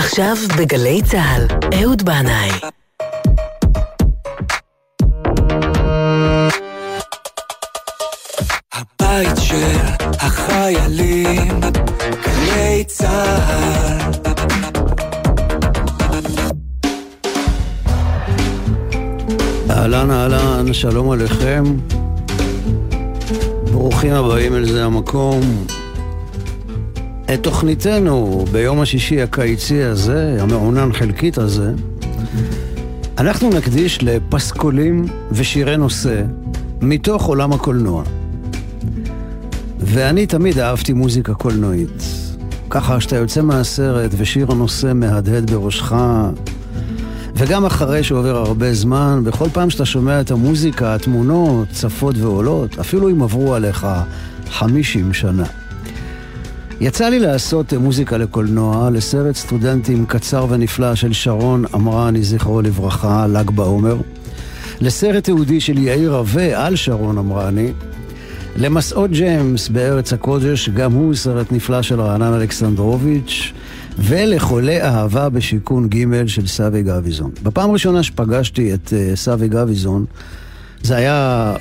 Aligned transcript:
עכשיו 0.00 0.36
בגלי 0.58 1.02
צה"ל, 1.02 1.46
אהוד 1.80 2.02
בנאי. 2.02 2.50
הבית 8.72 9.36
של 9.36 9.76
החיילים, 10.20 11.60
גלי 12.24 12.84
צה"ל. 12.86 14.12
אהלן 19.70 20.10
אהלן, 20.10 20.72
שלום 20.72 21.10
עליכם. 21.10 21.64
ברוכים 23.72 24.12
הבאים 24.12 24.54
אל 24.56 24.64
זה 24.64 24.84
המקום. 24.84 25.40
את 27.34 27.42
תוכניתנו 27.42 28.44
ביום 28.52 28.80
השישי 28.80 29.22
הקיצי 29.22 29.82
הזה, 29.82 30.36
המעונן 30.40 30.92
חלקית 30.92 31.38
הזה, 31.38 31.72
אנחנו 33.18 33.50
נקדיש 33.50 34.02
לפסקולים 34.02 35.04
ושירי 35.32 35.76
נושא 35.76 36.22
מתוך 36.80 37.26
עולם 37.26 37.52
הקולנוע. 37.52 38.02
ואני 39.78 40.26
תמיד 40.26 40.58
אהבתי 40.58 40.92
מוזיקה 40.92 41.34
קולנועית. 41.34 42.02
ככה 42.70 43.00
שאתה 43.00 43.16
יוצא 43.16 43.42
מהסרט 43.42 44.10
ושיר 44.16 44.52
הנושא 44.52 44.92
מהדהד 44.94 45.50
בראשך, 45.50 45.94
וגם 47.34 47.66
אחרי 47.66 48.02
שעובר 48.02 48.36
הרבה 48.36 48.74
זמן, 48.74 49.20
בכל 49.24 49.48
פעם 49.52 49.70
שאתה 49.70 49.84
שומע 49.84 50.20
את 50.20 50.30
המוזיקה, 50.30 50.94
התמונות 50.94 51.68
צפות 51.72 52.16
ועולות, 52.18 52.78
אפילו 52.78 53.10
אם 53.10 53.22
עברו 53.22 53.54
עליך 53.54 53.86
50 54.50 55.12
שנה. 55.12 55.59
יצא 56.80 57.08
לי 57.08 57.18
לעשות 57.18 57.72
מוזיקה 57.72 58.16
לקולנוע 58.16 58.90
לסרט 58.90 59.36
סטודנטים 59.36 60.06
קצר 60.06 60.46
ונפלא 60.48 60.94
של 60.94 61.12
שרון 61.12 61.64
אמרני, 61.74 62.22
זכרו 62.22 62.62
לברכה, 62.62 63.26
ל"ג 63.26 63.50
בעומר. 63.50 63.96
לסרט 64.80 65.24
תיעודי 65.24 65.60
של 65.60 65.78
יאיר 65.78 66.16
רווה 66.16 66.66
על 66.66 66.76
שרון 66.76 67.18
אמרני. 67.18 67.72
למסעות 68.56 69.10
ג'יימס 69.10 69.68
בארץ 69.68 70.12
הקודש, 70.12 70.68
גם 70.68 70.92
הוא 70.92 71.14
סרט 71.14 71.52
נפלא 71.52 71.82
של 71.82 72.00
רענן 72.00 72.32
אלכסנדרוביץ'. 72.34 73.52
ולחולי 73.98 74.82
אהבה 74.82 75.28
בשיכון 75.28 75.88
ג' 75.88 76.26
של 76.26 76.46
סאבי 76.46 76.82
גביזון. 76.82 77.30
בפעם 77.42 77.70
הראשונה 77.70 78.02
שפגשתי 78.02 78.74
את 78.74 78.86
uh, 78.86 79.16
סאבי 79.16 79.48
גביזון, 79.48 80.04
זה 80.82 80.96
היה 80.96 81.54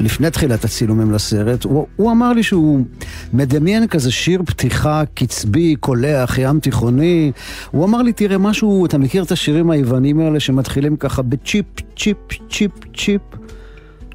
לפני 0.00 0.30
תחילת 0.30 0.64
הצילומים 0.64 1.12
לסרט, 1.12 1.64
הוא, 1.64 1.86
הוא 1.96 2.12
אמר 2.12 2.32
לי 2.32 2.42
שהוא 2.42 2.84
מדמיין 3.32 3.86
כזה 3.86 4.10
שיר 4.10 4.42
פתיחה 4.46 5.02
קצבי, 5.14 5.76
קולח, 5.76 6.38
ים 6.38 6.60
תיכוני. 6.60 7.32
הוא 7.70 7.84
אמר 7.84 8.02
לי, 8.02 8.12
תראה, 8.12 8.38
משהו, 8.38 8.86
אתה 8.86 8.98
מכיר 8.98 9.22
את 9.22 9.32
השירים 9.32 9.70
היוונים 9.70 10.20
האלה 10.20 10.40
שמתחילים 10.40 10.96
ככה 10.96 11.22
בצ'יפ, 11.22 11.66
צ'יפ, 11.96 12.16
צ'יפ, 12.50 12.72
צ'יפ? 12.96 13.22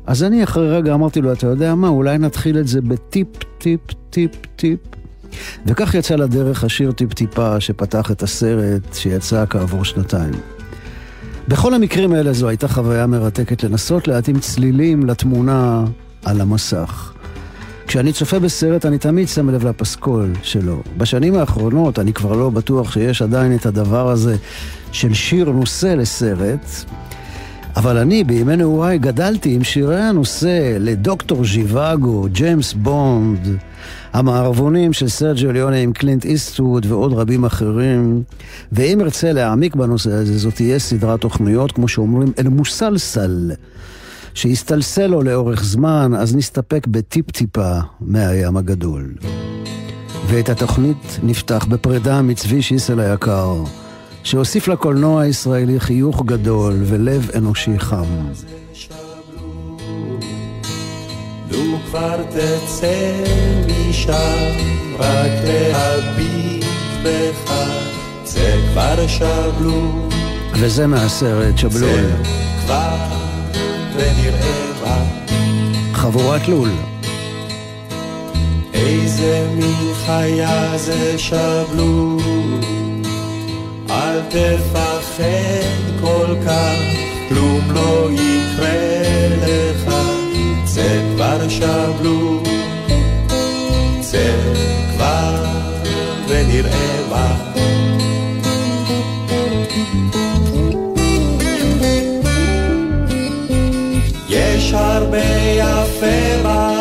אז 0.06 0.24
אני 0.24 0.44
אחרי 0.44 0.70
רגע 0.70 0.94
אמרתי 0.94 1.22
לו, 1.22 1.34
אתה 1.34 1.48
יודע 1.48 1.76
מה, 1.76 1.88
אולי 1.88 2.18
נתחיל 2.18 2.58
את 2.58 2.68
זה 2.68 2.82
בטיפ, 2.82 3.28
טיפ, 3.58 3.82
טיפ, 4.10 4.32
טיפ. 4.56 4.80
וכך 5.66 5.96
יצא 5.96 6.16
לדרך 6.16 6.64
השיר 6.64 6.92
טיפ-טיפה 6.92 7.60
שפתח 7.60 8.12
את 8.12 8.24
הסרט 8.24 8.94
שיצא 8.94 9.46
כעבור 9.50 9.86
שנתיים. 9.86 10.57
בכל 11.48 11.74
המקרים 11.74 12.14
האלה 12.14 12.34
זו 12.34 12.48
הייתה 12.48 12.68
חוויה 12.68 13.08
מרתקת 13.08 13.64
לנסות 13.64 14.08
להתאים 14.08 14.40
צלילים 14.40 15.06
לתמונה 15.06 15.86
על 16.26 16.42
המסך. 16.42 17.14
כשאני 17.88 18.14
צופה 18.14 18.40
בסרט 18.40 18.86
אני 18.86 18.98
תמיד 18.98 19.28
שם 19.28 19.50
לב 19.50 19.68
לפסקול 19.68 20.34
שלו. 20.44 20.82
בשנים 20.98 21.36
האחרונות 21.36 22.00
אני 22.00 22.14
כבר 22.14 22.34
לא 22.34 22.50
בטוח 22.50 22.92
שיש 22.92 23.22
עדיין 23.22 23.56
את 23.56 23.66
הדבר 23.66 24.10
הזה 24.10 24.36
של 24.92 25.14
שיר 25.14 25.50
נושא 25.50 25.88
לסרט, 25.88 26.66
אבל 27.76 27.98
אני 27.98 28.24
בימי 28.24 28.56
נעוריי 28.56 29.00
גדלתי 29.00 29.56
עם 29.56 29.64
שירי 29.64 30.02
הנושא 30.02 30.78
לדוקטור 30.80 31.46
ז'יוואגו, 31.46 32.28
ג'יימס 32.32 32.74
בונד, 32.74 33.58
המערבונים 34.14 34.94
של 34.94 35.08
סרג'ו 35.08 35.52
ליונה 35.52 35.76
עם 35.76 35.94
קלינט 35.94 36.26
איסטווד 36.26 36.86
ועוד 36.86 37.14
רבים 37.14 37.46
אחרים. 37.46 38.24
ואם 38.72 39.02
ארצה 39.02 39.32
להעמיק 39.32 39.76
בנושא 39.76 40.12
הזה, 40.12 40.38
זאת 40.38 40.56
תהיה 40.56 40.80
סדרת 40.80 41.22
תוכניות, 41.22 41.72
כמו 41.72 41.88
שאומרים, 41.88 42.32
אל 42.40 42.48
מוסלסל, 42.48 43.52
שיסתלסל 44.34 45.08
לו 45.08 45.22
לאורך 45.22 45.64
זמן, 45.64 46.12
אז 46.18 46.36
נסתפק 46.36 46.88
בטיפ-טיפה 46.88 47.80
מהים 48.02 48.58
הגדול. 48.58 49.14
ואת 50.28 50.50
התוכנית 50.50 51.20
נפתח 51.24 51.66
בפרידה 51.70 52.22
מצבי 52.22 52.62
שיסל 52.62 53.00
היקר, 53.00 53.64
שהוסיף 54.24 54.68
לקולנוע 54.68 55.22
הישראלי 55.22 55.80
חיוך 55.80 56.24
גדול 56.26 56.74
ולב 56.84 57.30
אנושי 57.36 57.80
חם. 57.80 58.06
כבר 61.90 62.24
תצא 62.24 63.24
משם, 63.68 64.58
רק 65.00 65.32
להביט 65.44 66.66
בך, 67.04 67.52
צא 68.24 68.56
כבר 68.72 69.08
שבלו. 69.08 70.10
וזה 70.54 70.88
מהסרט 70.88 71.58
שבלול. 71.58 71.90
צא 71.90 72.66
כבר 72.66 72.96
ונראה 73.96 74.72
מה. 74.86 75.04
חבורת 75.94 76.48
לול. 76.48 76.70
איזה 78.74 79.48
מין 79.56 79.94
חיה 80.06 80.78
זה 80.78 81.18
שבלו, 81.18 82.18
אל 83.90 84.22
תפחד 84.30 86.02
כל 86.02 86.36
כך, 86.46 86.78
כלום 87.30 87.62
לא 87.74 88.10
יקרה. 88.12 89.07
צא 90.78 91.02
כבר 91.16 91.50
שבלו, 91.50 92.44
צא 94.00 94.34
כבר 94.94 95.46
ונראה 96.28 97.00
מה. 97.10 97.36
יש 104.30 104.74
הרבה 104.74 105.18
יפה 105.58 106.44
בעולם, 106.44 106.77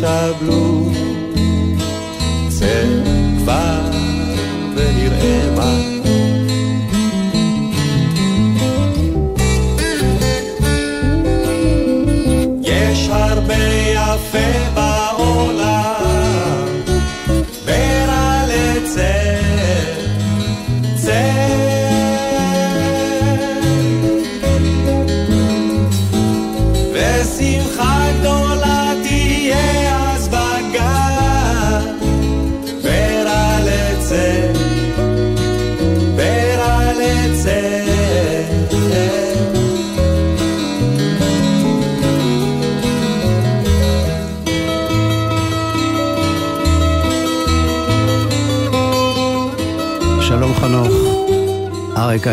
כבר 0.00 0.32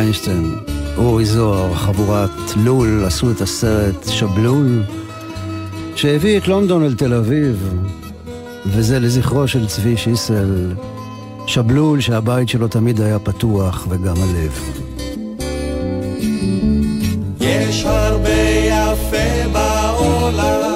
איינשטיין. 0.08 0.56
אורי 0.98 1.26
זוהר, 1.26 1.74
חבורת 1.74 2.30
לול, 2.56 3.04
עשו 3.06 3.32
את 3.32 3.42
הסרט 3.42 4.08
שבלול, 4.10 4.84
שהביא 5.96 6.38
את 6.38 6.48
לונדון 6.48 6.84
אל 6.84 6.94
תל 6.96 7.14
אביב, 7.14 7.74
וזה 8.66 9.00
לזכרו 9.00 9.48
של 9.48 9.68
צבי 9.68 9.98
שיסל, 9.98 10.74
שבלול 11.48 12.02
שהבית 12.02 12.50
שלו 12.50 12.68
תמיד 12.68 13.02
היה 13.02 13.20
פתוח 13.20 13.88
וגם 13.90 14.16
הלב. 14.18 14.60
יש 17.40 17.86
הרבה 17.86 18.30
יפה 18.70 19.50
בעולם 19.52 20.67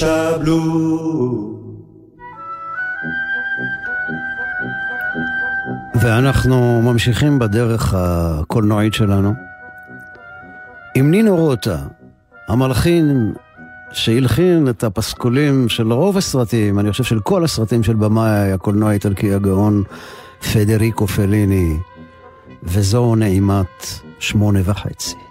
שבלו. 0.00 1.56
ואנחנו 6.00 6.82
ממשיכים 6.82 7.38
בדרך 7.38 7.94
הקולנועית 7.96 8.94
שלנו. 8.94 9.34
עם 10.94 11.10
נינו 11.10 11.36
רוטה, 11.36 11.76
המלחין 12.48 13.32
שהלחין 13.92 14.68
את 14.68 14.84
הפסקולים 14.84 15.68
של 15.68 15.92
רוב 15.92 16.16
הסרטים, 16.16 16.78
אני 16.78 16.90
חושב 16.90 17.04
של 17.04 17.20
כל 17.20 17.44
הסרטים 17.44 17.82
של 17.82 17.94
במאי 17.94 18.52
הקולנוע 18.52 18.90
האיטלקי 18.90 19.34
הגאון 19.34 19.82
פדריקו 20.52 21.06
פליני, 21.06 21.76
וזו 22.62 23.14
נעימת 23.14 23.86
שמונה. 24.18 24.60
וחצי. 24.64 25.29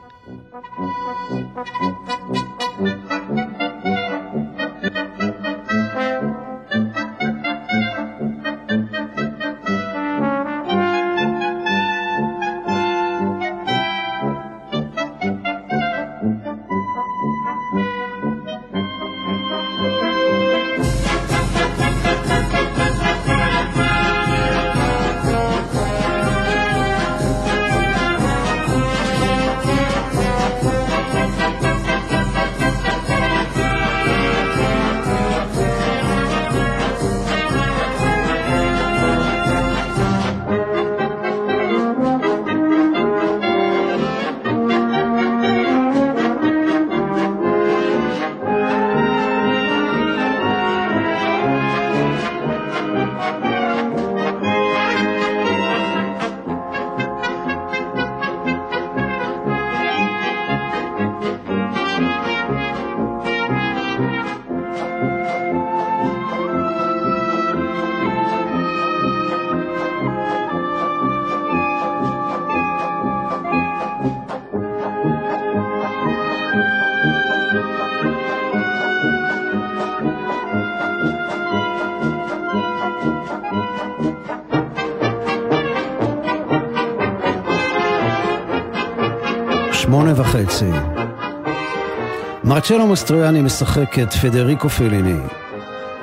מרצ'לו 92.70 92.88
מסטרויאני 92.88 93.42
משחק 93.42 94.00
את 94.00 94.14
פדריקו 94.14 94.70
פליני, 94.70 95.20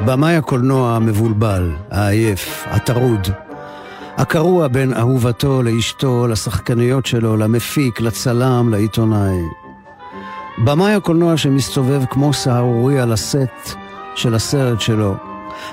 במאי 0.05 0.37
הקולנוע 0.37 0.97
המבולבל, 0.97 1.73
העייף, 1.91 2.65
הטרוד, 2.67 3.29
הקרוע 4.17 4.69
בין 4.69 4.95
אהובתו 4.95 5.63
לאשתו, 5.63 6.27
לשחקניות 6.27 7.07
שלו, 7.07 7.37
למפיק, 7.37 8.01
לצלם, 8.01 8.69
לעיתונאי. 8.71 9.43
במאי 10.65 10.94
הקולנוע 10.94 11.37
שמסתובב 11.37 12.05
כמו 12.11 12.32
סהרורי 12.32 13.01
על 13.01 13.13
הסט 13.13 13.77
של 14.15 14.35
הסרט 14.35 14.81
שלו, 14.81 15.15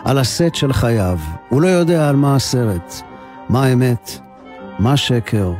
על 0.06 0.18
הסט 0.18 0.56
של 0.56 0.74
חייו. 0.74 1.18
הוא 1.50 1.62
לא 1.62 1.68
יודע 1.68 2.10
על 2.10 2.16
מה 2.16 2.36
הסרט, 2.36 3.02
מה 3.50 3.66
האמת, 3.66 4.20
מה 4.80 4.98
שקר, 4.98 5.52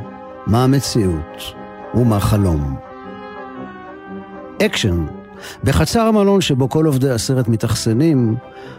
מה 0.48 0.64
המציאות. 0.64 1.44
ומה 1.96 2.20
חלום. 2.20 2.76
אקשן. 4.62 5.23
בחצר 5.64 6.02
המלון 6.02 6.42
שבו 6.42 6.70
כל 6.70 6.86
עובדי 6.86 7.10
הסרט 7.10 7.48
מתאכסנים, 7.48 8.36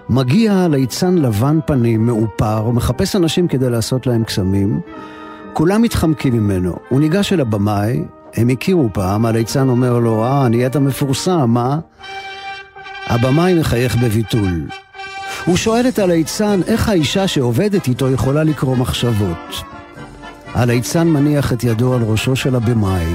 מגיע 0.09 0.67
ליצן 0.71 1.19
לבן 1.19 1.59
פנים 1.67 2.07
מאופר, 2.07 2.71
מחפש 2.71 3.17
אנשים 3.17 3.49
כדי 3.49 3.71
לעשות 3.71 4.07
להם 4.07 4.25
קסמים. 4.25 4.81
כולם 5.53 5.83
מתחמקים 5.83 6.33
ממנו. 6.33 6.77
הוא 6.89 7.01
ניגש 7.01 7.33
אל 7.33 7.41
הבמאי, 7.41 8.05
הם 8.35 8.49
הכירו 8.49 8.89
פעם, 8.93 9.27
הליצן 9.27 9.69
אומר 9.69 9.99
לו, 9.99 10.25
אה, 10.25 10.49
נהיית 10.49 10.77
מפורסם, 10.77 11.51
מה? 11.51 11.79
הבמאי 13.07 13.55
מחייך 13.55 13.97
בביטול. 13.97 14.67
הוא 15.47 15.57
שואל 15.57 15.89
את 15.89 15.99
הליצן 15.99 16.61
איך 16.67 16.89
האישה 16.89 17.29
שעובדת 17.29 17.89
איתו 17.89 18.11
יכולה 18.11 18.45
לקרוא 18.45 18.77
מחשבות. 18.77 19.65
הליצן 20.55 21.09
מניח 21.09 21.53
את 21.53 21.65
ידו 21.65 21.95
על 21.95 22.03
ראשו 22.03 22.37
של 22.37 22.55
הבמאי, 22.55 23.07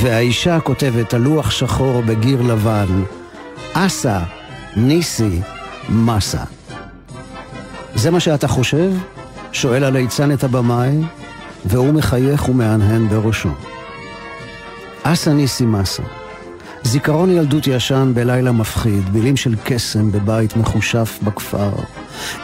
והאישה 0.00 0.60
כותבת 0.60 1.14
על 1.14 1.20
לוח 1.20 1.50
שחור 1.50 2.02
בגיר 2.02 2.42
לבן, 2.42 3.02
אסה, 3.72 4.20
ניסי, 4.76 5.40
מסה. 5.88 6.44
זה 7.94 8.10
מה 8.10 8.20
שאתה 8.20 8.48
חושב? 8.48 8.92
שואל 9.52 9.84
הליצן 9.84 10.32
את 10.32 10.44
הבמאי, 10.44 11.00
והוא 11.64 11.94
מחייך 11.94 12.48
ומהנהן 12.48 13.08
בראשו. 13.08 13.48
אסה 15.02 15.32
ניסי 15.32 15.66
מסה. 15.66 16.02
זיכרון 16.82 17.30
ילדות 17.30 17.66
ישן 17.66 18.12
בלילה 18.14 18.52
מפחיד, 18.52 19.10
מילים 19.12 19.36
של 19.36 19.54
קסם 19.64 20.12
בבית 20.12 20.56
מחושף 20.56 21.18
בכפר. 21.22 21.70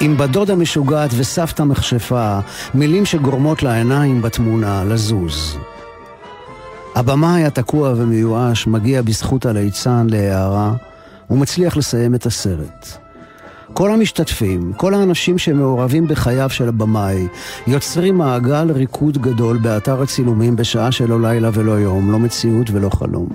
עם 0.00 0.16
בדוד 0.16 0.50
המשוגעת 0.50 1.11
וסבתא 1.16 1.62
מכשפה, 1.62 2.38
מילים 2.75 3.04
שגורמות 3.04 3.62
לעיניים 3.62 4.23
בתמונה 4.23 4.85
לזוז. 4.85 5.59
הבמה 6.94 7.34
היה 7.34 7.50
תקוע 7.50 7.92
ומיואש, 7.96 8.66
מגיע 8.66 9.02
בזכות 9.02 9.46
הליצן 9.46 10.06
להערה, 10.11 10.75
ומצליח 11.30 11.76
לסיים 11.76 12.14
את 12.14 12.26
הסרט. 12.26 12.87
כל 13.72 13.92
המשתתפים, 13.92 14.72
כל 14.76 14.94
האנשים 14.94 15.38
שמעורבים 15.38 16.06
בחייו 16.06 16.50
של 16.50 16.68
הבמאי, 16.68 17.26
יוצרים 17.66 18.18
מעגל 18.18 18.70
ריקוד 18.70 19.18
גדול 19.18 19.58
באתר 19.58 20.02
הצילומים 20.02 20.56
בשעה 20.56 20.92
שלא 20.92 21.20
לילה 21.20 21.50
ולא 21.52 21.72
יום, 21.72 22.12
לא 22.12 22.18
מציאות 22.18 22.70
ולא 22.70 22.90
חלום. 22.90 23.28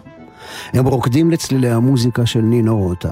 הם 0.74 0.86
רוקדים 0.86 1.32
לצלילי 1.32 1.70
המוזיקה 1.70 2.26
של 2.26 2.42
נינו 2.42 2.78
רוטה. 2.78 3.12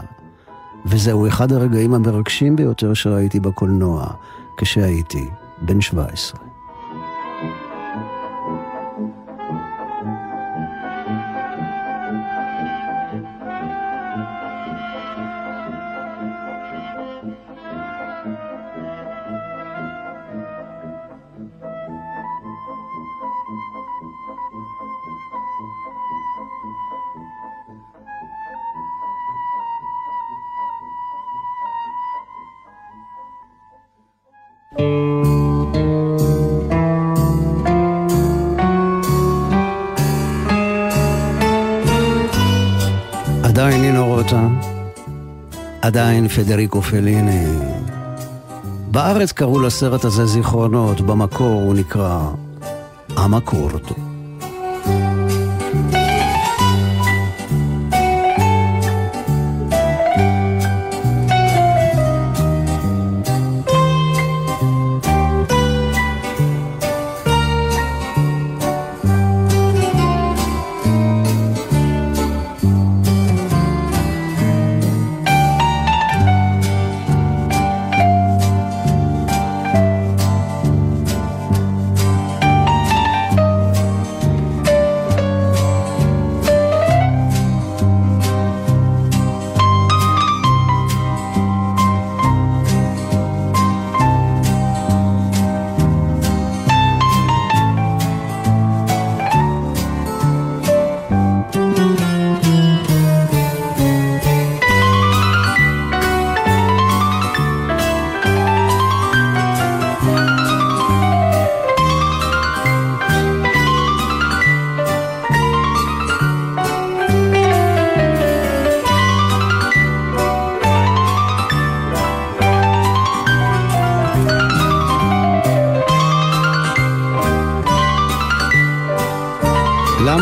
וזהו 0.86 1.28
אחד 1.28 1.52
הרגעים 1.52 1.94
המרגשים 1.94 2.56
ביותר 2.56 2.94
שראיתי 2.94 3.40
בקולנוע 3.40 4.08
כשהייתי 4.58 5.26
בן 5.62 5.82
17. 5.82 6.45
עדיין 45.86 46.28
פדריקו 46.28 46.82
פליני. 46.82 47.46
בארץ 48.92 49.32
קראו 49.32 49.60
לסרט 49.60 50.06
הזה 50.06 50.26
זיכרונות, 50.26 51.02
במקור 51.02 51.62
הוא 51.62 51.76
נקרא 51.76 52.20
המקורטו. 53.10 54.05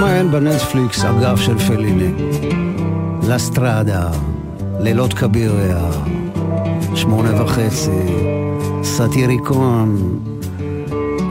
למה 0.04 0.18
אין 0.18 0.32
בנטפליקס 0.32 1.06
אגף 1.06 1.40
של 1.40 1.58
פליני? 1.58 2.12
לסטרדה, 3.28 4.10
לילות 4.80 5.14
כביריה, 5.14 5.90
שמונה 6.96 7.44
וחצי, 7.44 8.06
סאטיריקון. 8.84 10.20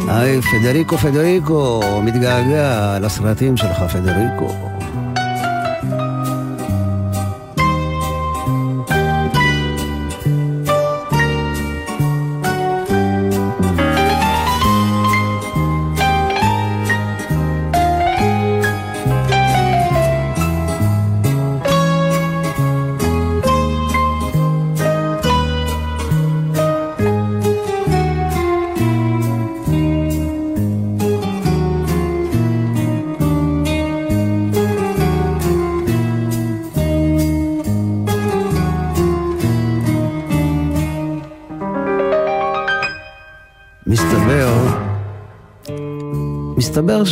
היי, 0.08 0.40
פדריקו, 0.42 0.98
פדריקו, 0.98 1.80
מתגעגע 2.02 2.98
לסרטים 3.00 3.56
שלך, 3.56 3.82
פדריקו. 3.82 4.61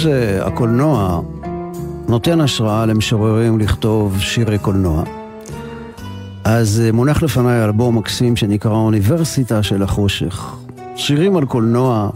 מסתבר 0.01 0.41
שהקולנוע 0.43 1.21
נותן 2.09 2.41
השראה 2.41 2.87
למשוררים 2.87 3.59
לכתוב 3.59 4.21
שירי 4.21 4.59
קולנוע. 4.59 5.05
אז 6.45 6.83
אה, 6.85 6.93
מונח 6.93 7.23
לפניי 7.23 7.65
אלבום 7.65 7.99
מקסים 7.99 8.37
שנקרא 8.37 8.73
אוניברסיטה 8.73 9.63
של 9.63 9.83
החושך. 9.83 10.55
שירים 10.97 11.37
על 11.37 11.45
קולנוע 11.45 12.11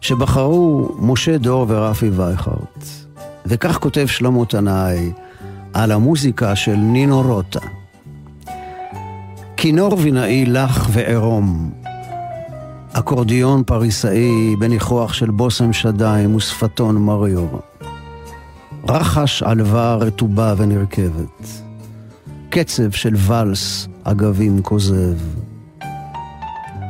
שבחרו 0.00 0.88
משה 0.98 1.38
דור 1.38 1.66
ורפי 1.68 2.10
וייכרט. 2.10 2.84
וכך 3.46 3.78
כותב 3.78 4.06
שלמה 4.06 4.44
תנאי 4.44 5.12
על 5.74 5.92
המוזיקה 5.92 6.56
של 6.56 6.76
נינו 6.76 7.22
רוטה. 7.22 7.60
כינור 9.56 9.94
וינאי 9.98 10.46
לח 10.46 10.88
ועירום, 10.92 11.70
אקורדיון 13.00 13.62
פריסאי 13.66 14.56
בניחוח 14.56 15.12
של 15.12 15.30
בושם 15.30 15.72
שדיים 15.72 16.34
ושפתון 16.34 16.96
מריור. 16.96 17.60
רחש 18.88 19.42
עלווה 19.42 19.94
רטובה 19.94 20.54
ונרכבת. 20.56 21.46
קצב 22.50 22.90
של 22.90 23.14
ואלס 23.16 23.88
אגבים 24.04 24.62
כוזב. 24.62 25.16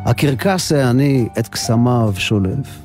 הקרקס 0.05 0.73
העני 0.73 1.29
את 1.38 1.49
קסמיו 1.49 2.12
שולף. 2.17 2.79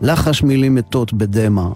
לחש 0.00 0.42
מילים 0.42 0.74
מתות 0.74 1.12
בדמע. 1.12 1.68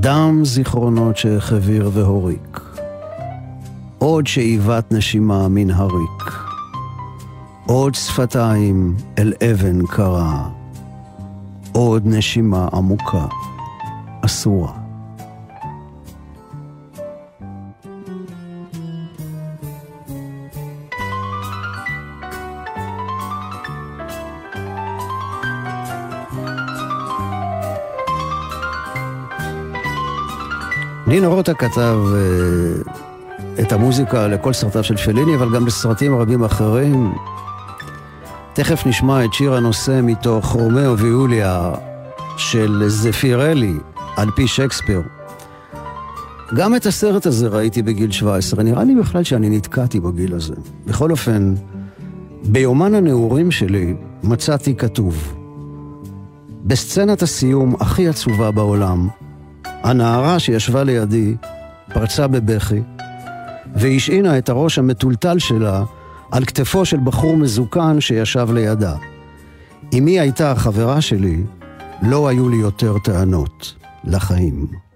דם 0.00 0.40
זיכרונות 0.44 1.16
שהחביר 1.16 1.90
והוריק. 1.92 2.60
עוד 3.98 4.26
שאיבת 4.26 4.92
נשימה 4.92 5.48
מן 5.48 5.70
הריק. 5.70 6.47
עוד 7.68 7.94
שפתיים 7.94 8.96
אל 9.18 9.32
אבן 9.50 9.86
קרה, 9.86 10.48
עוד 11.72 12.02
נשימה 12.06 12.68
עמוקה, 12.72 13.26
אסורה. 14.24 14.72
נינו 31.06 31.34
רוטה 31.34 31.54
כתב 31.54 31.70
אה, 31.76 32.90
את 33.60 33.72
המוזיקה 33.72 34.26
לכל 34.26 34.52
סרטיו 34.52 34.84
של 34.84 34.96
פליני, 34.96 35.34
אבל 35.34 35.54
גם 35.54 35.66
לסרטים 35.66 36.16
רבים 36.16 36.44
אחרים. 36.44 37.12
תכף 38.58 38.86
נשמע 38.86 39.24
את 39.24 39.34
שיר 39.34 39.54
הנושא 39.54 40.00
מתוך 40.02 40.46
רומאו 40.46 40.98
ויוליה 40.98 41.72
של 42.36 42.84
זפירלי, 42.86 43.74
על 44.16 44.30
פי 44.36 44.48
שייקספיר. 44.48 45.02
גם 46.54 46.76
את 46.76 46.86
הסרט 46.86 47.26
הזה 47.26 47.48
ראיתי 47.48 47.82
בגיל 47.82 48.10
17, 48.10 48.64
נראה 48.64 48.84
לי 48.84 48.94
בכלל 48.94 49.24
שאני 49.24 49.50
נתקעתי 49.50 50.00
בגיל 50.00 50.34
הזה. 50.34 50.54
בכל 50.86 51.10
אופן, 51.10 51.54
ביומן 52.44 52.94
הנעורים 52.94 53.50
שלי 53.50 53.94
מצאתי 54.22 54.74
כתוב, 54.74 55.34
בסצנת 56.64 57.22
הסיום 57.22 57.74
הכי 57.80 58.08
עצובה 58.08 58.50
בעולם, 58.50 59.08
הנערה 59.64 60.38
שישבה 60.38 60.84
לידי 60.84 61.36
פרצה 61.92 62.26
בבכי, 62.26 62.80
והשעינה 63.76 64.38
את 64.38 64.48
הראש 64.48 64.78
המטולטל 64.78 65.38
שלה 65.38 65.84
על 66.30 66.44
כתפו 66.44 66.84
של 66.84 66.96
בחור 67.04 67.36
מזוקן 67.36 68.00
שישב 68.00 68.48
לידה. 68.52 68.96
אמי 69.98 70.20
הייתה 70.20 70.52
החברה 70.52 71.00
שלי, 71.00 71.42
לא 72.02 72.28
היו 72.28 72.48
לי 72.48 72.56
יותר 72.56 72.98
טענות 73.04 73.74
לחיים. 74.04 74.87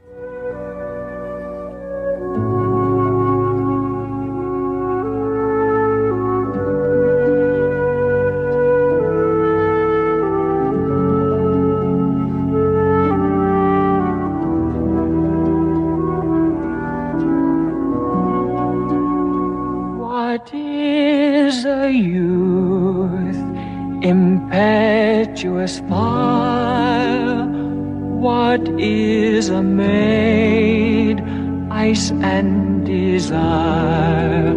Impetuous 24.03 25.81
fire. 25.89 27.47
What 27.47 28.69
is 28.81 29.49
a 29.49 29.63
maid? 29.63 31.23
Ice 31.71 32.11
and 32.11 32.85
desire. 32.85 34.55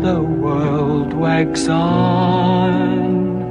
The 0.00 0.20
world 0.22 1.12
wags 1.14 1.68
on. 1.68 3.42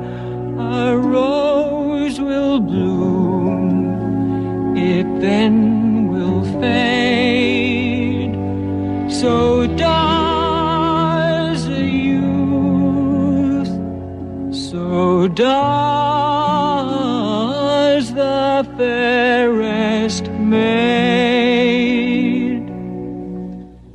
A 0.60 0.98
rose 0.98 2.20
will 2.20 2.60
bloom. 2.60 3.68
It 4.78 5.08
then 5.22 6.08
will 6.08 6.44
fade. 6.60 8.34
So 9.12 9.68
does 9.68 10.03
does 15.36 16.94
the 18.14 18.68
fairest 18.78 20.30
maid. 20.30 21.34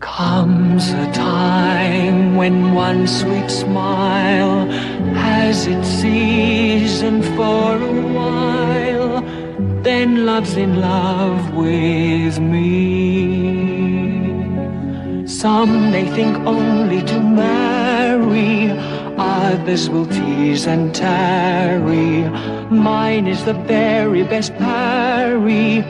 Comes 0.00 0.90
a 0.90 1.12
time 1.12 2.34
when 2.36 2.74
one 2.74 3.06
sweet 3.06 3.48
smile 3.50 4.66
has 5.14 5.66
its 5.66 5.88
season 5.88 7.22
for 7.22 7.76
a 7.76 8.02
while, 8.16 9.22
then 9.82 10.26
love's 10.26 10.56
in 10.56 10.80
love 10.80 11.54
with 11.54 12.40
me. 12.40 13.68
Some 15.26 15.90
may 15.92 16.06
think 16.16 16.36
only 16.38 17.02
to 17.02 17.20
marry, 17.20 18.72
others 19.38 19.88
will 19.88 20.06
tease 20.06 20.66
and 20.66 20.94
tarry. 20.94 22.28
Mine 22.70 23.26
is 23.26 23.44
the 23.44 23.54
very 23.54 24.22
best 24.24 24.52
parry. 24.56 25.84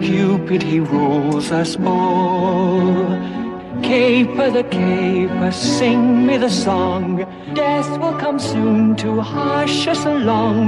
Cupid, 0.00 0.62
he 0.62 0.80
rules 0.80 1.50
us 1.52 1.76
all. 1.76 3.06
Caper 3.82 4.50
the 4.50 4.64
caper, 4.64 5.52
sing 5.52 6.26
me 6.26 6.36
the 6.38 6.48
song. 6.48 7.06
Death 7.54 7.90
will 8.00 8.16
come 8.24 8.38
soon 8.38 8.96
to 8.96 9.20
hush 9.20 9.86
us 9.86 10.04
along. 10.06 10.60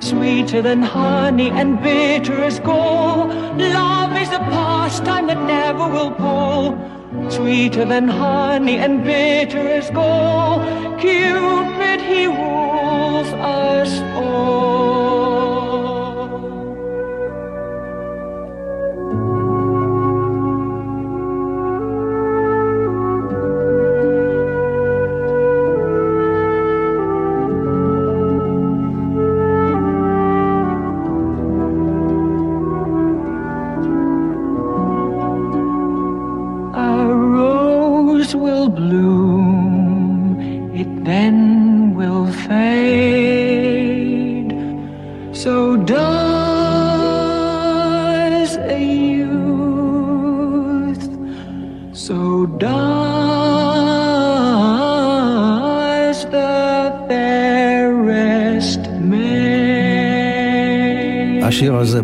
Sweeter 0.00 0.62
than 0.62 0.82
honey 0.82 1.50
and 1.50 1.82
bitter 1.82 2.38
as 2.44 2.60
gall. 2.60 3.28
Love 3.58 4.16
is 4.22 4.28
a 4.28 4.42
pastime 4.54 5.26
that 5.26 5.42
never 5.56 5.86
will 5.88 6.12
pall. 6.12 7.01
Sweeter 7.28 7.84
than 7.84 8.08
honey 8.08 8.76
and 8.78 9.04
bitter 9.04 9.66
as 9.68 9.90
gall. 9.90 10.60
Cupid, 10.98 12.00
he 12.00 12.26
rules 12.26 13.28
us 13.34 14.00
all. 14.14 14.71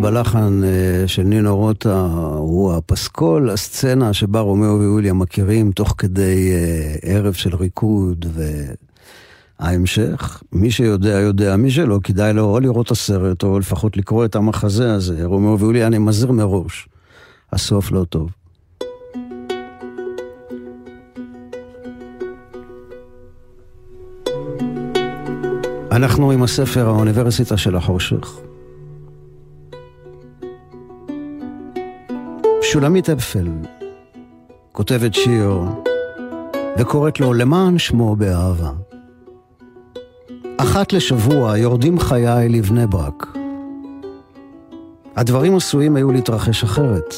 בלחן 0.01 0.61
אה, 0.65 1.09
של 1.09 1.23
נינו 1.23 1.57
רוטה 1.57 2.07
הוא 2.37 2.75
הפסקול, 2.75 3.51
הסצנה 3.51 4.13
שבה 4.13 4.41
רומאו 4.41 4.79
ויוליה 4.81 5.13
מכירים 5.13 5.73
תוך 5.73 5.95
כדי 5.99 6.53
אה, 6.53 6.95
ערב 7.03 7.33
של 7.33 7.57
ריקוד 7.57 8.27
וההמשך. 9.61 10.43
מי 10.53 10.71
שיודע, 10.71 11.09
יודע. 11.09 11.57
מי 11.57 11.71
שלא, 11.71 11.99
כדאי 12.05 12.33
לו 12.33 12.45
או 12.45 12.61
לראות 12.61 12.87
את 12.87 12.91
הסרט 12.91 13.43
או 13.43 13.59
לפחות 13.59 13.97
לקרוא 13.97 14.25
את 14.25 14.37
המחזה 14.37 14.95
הזה. 14.95 15.25
רומאו 15.25 15.59
ויוליה, 15.59 15.87
אני 15.87 15.99
מזהיר 15.99 16.33
מראש. 16.33 16.89
הסוף 17.53 17.93
לא 17.93 18.05
טוב. 18.05 18.31
אנחנו 25.93 26.31
עם 26.31 26.43
הספר 26.43 26.87
האוניברסיטה 26.87 27.57
של 27.57 27.77
החושך. 27.77 28.48
שולמית 32.73 33.11
אפפל 33.11 33.49
כותבת 34.73 35.15
שיר 35.15 35.61
וקוראת 36.79 37.21
לו 37.21 37.35
למען 37.35 37.79
שמו 37.79 38.17
באהבה. 38.17 38.71
אחת 40.57 40.93
לשבוע 40.93 41.59
יורדים 41.59 41.99
חיי 41.99 42.49
לבני 42.49 42.87
ברק. 42.87 43.27
הדברים 45.17 45.57
עשויים 45.57 45.97
היו 45.97 46.13
להתרחש 46.13 46.65
אחרת. 46.65 47.15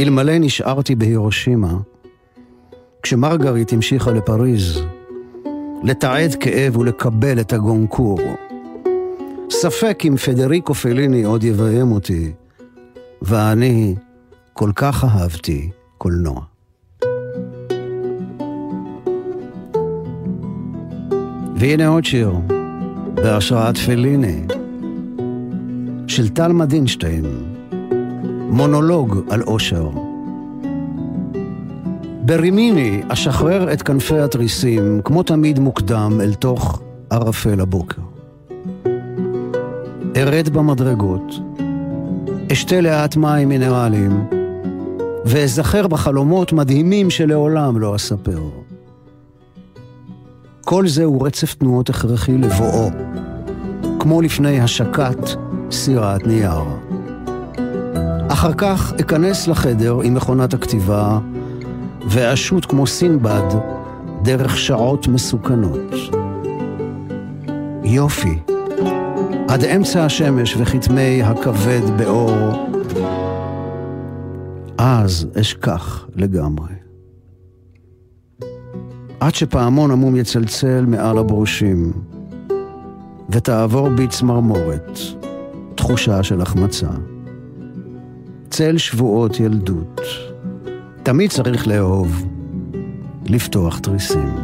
אלמלא 0.00 0.38
נשארתי 0.38 0.94
בהירושימה, 0.94 1.72
כשמרגרית 3.02 3.72
המשיכה 3.72 4.12
לפריז, 4.12 4.80
לתעד 5.82 6.34
כאב 6.34 6.76
ולקבל 6.76 7.40
את 7.40 7.52
הגונקור. 7.52 8.20
ספק 9.50 10.02
אם 10.08 10.16
פדריקו 10.16 10.74
פליני 10.74 11.24
עוד 11.24 11.44
יביים 11.44 11.92
אותי, 11.92 12.32
ואני 13.22 13.94
כל 14.56 14.70
כך 14.74 15.04
אהבתי 15.04 15.70
קולנוע. 15.98 16.40
והנה 21.56 21.88
עוד 21.88 22.04
שיר, 22.04 22.34
בהשראת 23.14 23.76
פליני, 23.76 24.40
של 26.08 26.28
טל 26.28 26.52
מדינשטיין, 26.52 27.24
מונולוג 28.50 29.16
על 29.30 29.42
אושר. 29.42 29.90
ברימיני 32.22 33.02
אשחרר 33.08 33.72
את 33.72 33.82
כנפי 33.82 34.18
התריסים, 34.18 35.00
כמו 35.04 35.22
תמיד 35.22 35.58
מוקדם, 35.58 36.18
אל 36.20 36.34
תוך 36.34 36.82
ערפל 37.10 37.60
הבוקר. 37.60 38.02
ארד 40.16 40.48
במדרגות, 40.48 41.34
אשתה 42.52 42.80
לאט 42.80 43.16
מים 43.16 43.48
מינרליים, 43.48 44.43
ואזכר 45.24 45.86
בחלומות 45.86 46.52
מדהימים 46.52 47.10
שלעולם 47.10 47.78
לא 47.78 47.96
אספר. 47.96 48.40
כל 50.64 50.88
זה 50.88 51.04
הוא 51.04 51.26
רצף 51.26 51.54
תנועות 51.54 51.90
הכרחי 51.90 52.38
לבואו, 52.38 52.90
כמו 54.00 54.22
לפני 54.22 54.60
השקת 54.60 55.30
סירת 55.70 56.26
נייר. 56.26 56.62
אחר 58.28 58.52
כך 58.52 58.92
אכנס 59.00 59.48
לחדר 59.48 60.00
עם 60.00 60.14
מכונת 60.14 60.54
הכתיבה 60.54 61.18
ואשוט 62.08 62.66
כמו 62.68 62.86
סינבד 62.86 63.48
דרך 64.22 64.58
שעות 64.58 65.08
מסוכנות. 65.08 65.94
יופי, 67.84 68.38
עד 69.48 69.64
אמצע 69.64 70.04
השמש 70.04 70.56
וכתמי 70.58 71.22
הכבד 71.22 71.82
באור, 71.96 72.68
אז 74.86 75.26
אשכח 75.40 76.06
לגמרי. 76.14 76.74
עד 79.20 79.34
שפעמון 79.34 79.90
עמום 79.90 80.16
יצלצל 80.16 80.84
מעל 80.86 81.18
הברושים, 81.18 81.92
ותעבור 83.30 83.88
בי 83.88 84.08
צמרמורת, 84.08 84.98
תחושה 85.74 86.22
של 86.22 86.40
החמצה. 86.40 86.88
צל 88.50 88.78
שבועות 88.78 89.40
ילדות. 89.40 90.00
תמיד 91.02 91.30
צריך 91.30 91.68
לאהוב, 91.68 92.26
לפתוח 93.26 93.78
תריסים. 93.78 94.34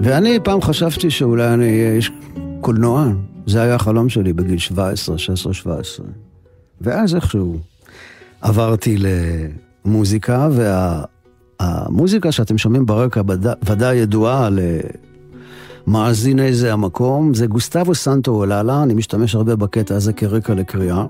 ואני 0.00 0.38
פעם 0.44 0.60
חשבתי 0.60 1.10
שאולי 1.10 1.54
אני 1.54 1.64
אהיה 1.64 1.92
איש 1.92 2.10
קולנוען. 2.60 3.33
זה 3.46 3.62
היה 3.62 3.74
החלום 3.74 4.08
שלי 4.08 4.32
בגיל 4.32 4.58
17, 4.58 5.18
16, 5.18 5.54
17. 5.54 6.06
ואז 6.80 7.14
איכשהו 7.14 7.58
עברתי 8.40 8.96
למוזיקה, 9.84 10.48
והמוזיקה 11.60 12.28
וה, 12.28 12.32
שאתם 12.32 12.58
שומעים 12.58 12.86
ברקע 12.86 13.22
ודאי 13.66 13.96
ידועה 13.96 14.48
למאזיני 15.86 16.54
זה 16.54 16.72
המקום, 16.72 17.34
זה 17.34 17.46
גוסטבו 17.46 17.94
סנטו 17.94 18.30
אוללה, 18.30 18.82
אני 18.82 18.94
משתמש 18.94 19.34
הרבה 19.34 19.56
בקטע 19.56 19.96
הזה 19.96 20.12
כרקע 20.12 20.54
לקריאה. 20.54 21.04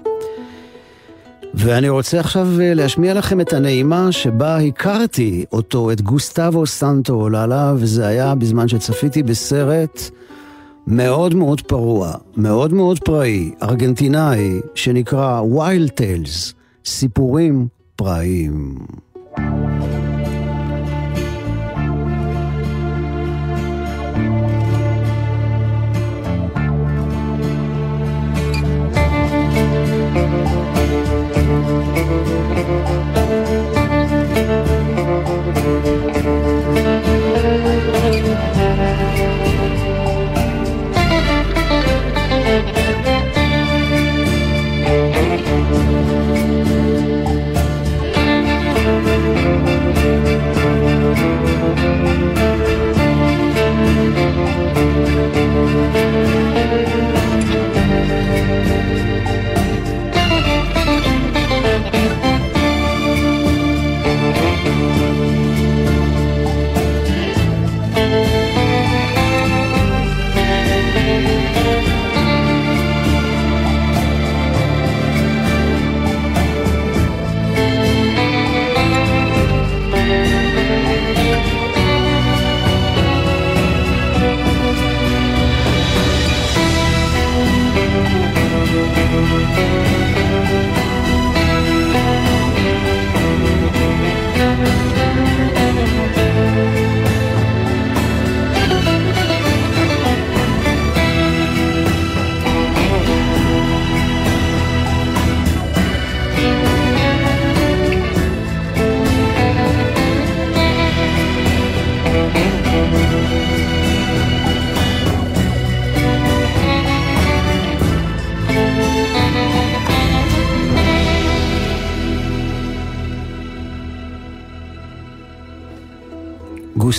ואני 1.54 1.88
רוצה 1.88 2.20
עכשיו 2.20 2.48
אה, 2.60 2.74
להשמיע 2.74 3.14
לכם 3.14 3.40
את 3.40 3.52
הנעימה 3.52 4.12
שבה 4.12 4.58
הכרתי 4.58 5.44
אותו, 5.52 5.92
את 5.92 6.00
גוסטבו 6.00 6.66
סנטו 6.66 7.14
אוללה, 7.14 7.74
וזה 7.76 8.06
היה 8.06 8.34
בזמן 8.34 8.68
שצפיתי 8.68 9.22
בסרט 9.22 10.10
מאוד 10.86 11.34
מאוד 11.34 11.60
פרוע, 11.60 12.12
מאוד 12.36 12.72
מאוד 12.72 12.98
פראי, 12.98 13.50
ארגנטינאי, 13.62 14.60
שנקרא 14.74 15.40
ויילד 15.42 15.90
טיילס, 15.90 16.54
סיפורים 16.84 17.68
פראיים. 17.96 18.78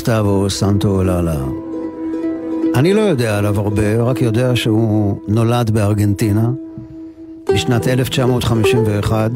גוסטבו 0.05 0.49
סנטו 0.49 0.87
אוללה. 0.87 1.43
אני 2.75 2.93
לא 2.93 3.01
יודע 3.01 3.37
עליו 3.37 3.59
הרבה, 3.59 4.01
רק 4.01 4.21
יודע 4.21 4.55
שהוא 4.55 5.19
נולד 5.27 5.69
בארגנטינה 5.69 6.49
בשנת 7.53 7.87
1951. 7.87 9.31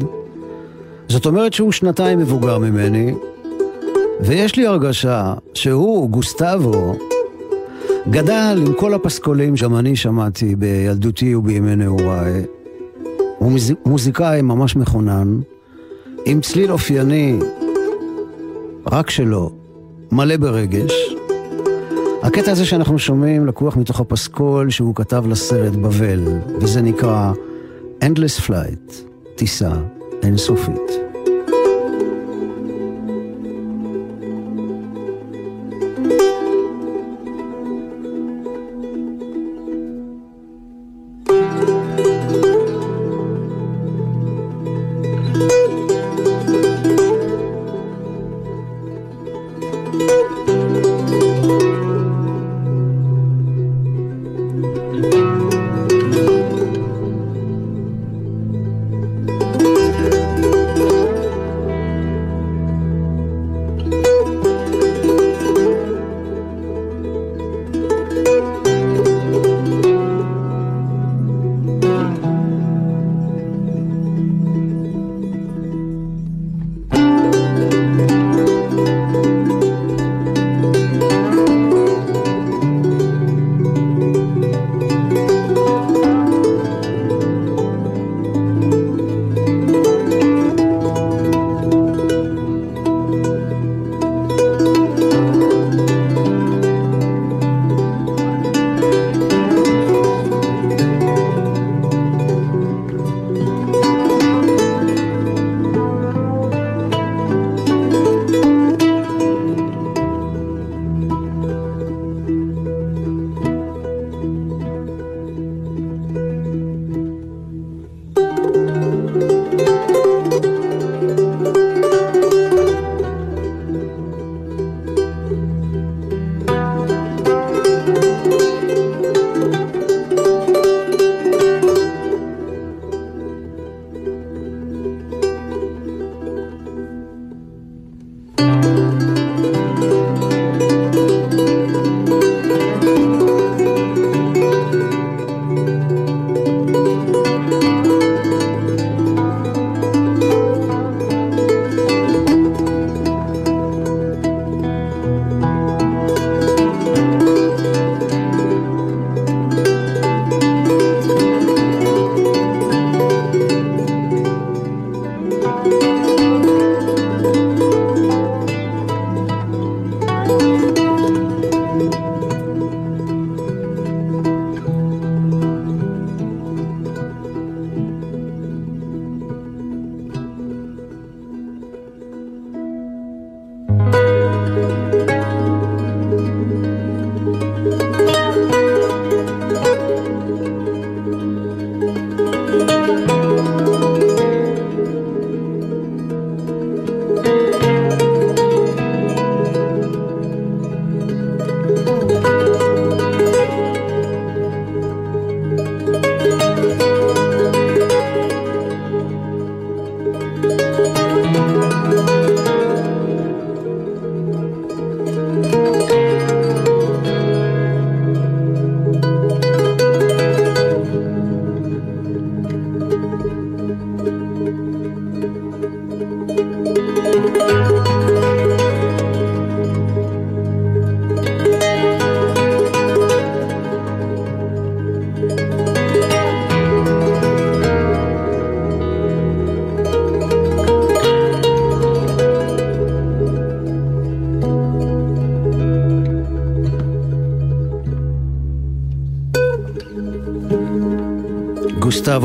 זאת 1.08 1.26
אומרת 1.26 1.52
שהוא 1.52 1.72
שנתיים 1.72 2.18
מבוגר 2.18 2.58
ממני, 2.58 3.14
ויש 4.20 4.56
לי 4.56 4.66
הרגשה 4.66 5.34
שהוא, 5.54 6.10
גוסטבו, 6.10 6.96
גדל 8.10 8.62
עם 8.66 8.72
כל 8.74 8.94
הפסקולים 8.94 9.56
שגם 9.56 9.76
אני 9.76 9.96
שמעתי 9.96 10.56
בילדותי 10.56 11.34
ובימי 11.34 11.76
נעוריי. 11.76 12.44
הוא 13.38 13.52
מוזיקאי 13.86 14.42
ממש 14.42 14.76
מכונן, 14.76 15.40
עם 16.26 16.40
צליל 16.40 16.72
אופייני 16.72 17.38
רק 18.92 19.10
שלו, 19.10 19.59
מלא 20.12 20.36
ברגש. 20.36 20.92
הקטע 22.22 22.52
הזה 22.52 22.66
שאנחנו 22.66 22.98
שומעים 22.98 23.46
לקוח 23.46 23.76
מתוך 23.76 24.00
הפסקול 24.00 24.70
שהוא 24.70 24.94
כתב 24.94 25.24
לסרט 25.26 25.72
בבל, 25.72 26.20
וזה 26.60 26.82
נקרא 26.82 27.32
Endless 28.04 28.40
Flight, 28.46 28.92
טיסה 29.34 29.72
אינסופית. 30.22 31.09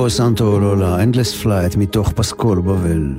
גוסטבו 0.06 0.26
סנטאולאייה, 0.26 1.04
Endless 1.04 1.34
Flight, 1.34 1.76
מתוך 1.76 2.12
פסקול 2.12 2.62
בבל. 2.62 3.16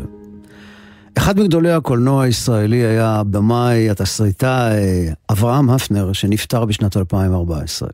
אחד 1.19 1.41
מגדולי 1.41 1.73
הקולנוע 1.73 2.25
הישראלי 2.25 2.77
היה 2.77 3.09
הבמאי, 3.09 3.91
התסריטאי, 3.91 5.09
אברהם 5.31 5.71
הפנר, 5.71 6.13
שנפטר 6.13 6.65
בשנת 6.65 6.97
2014. 6.97 7.89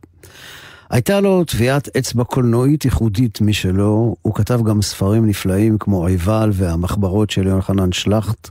הייתה 0.91 1.21
לו 1.21 1.45
טביעת 1.45 1.97
אצבע 1.97 2.25
קולנועית 2.25 2.85
ייחודית 2.85 3.41
משלו, 3.41 4.17
הוא 4.23 4.35
כתב 4.35 4.61
גם 4.65 4.83
ספרים 4.83 5.27
נפלאים 5.27 5.79
כמו 5.79 6.07
עיבל 6.07 6.51
והמחברות 6.53 7.31
של 7.31 7.47
יוחנן 7.47 7.93
שלחט. 7.93 8.51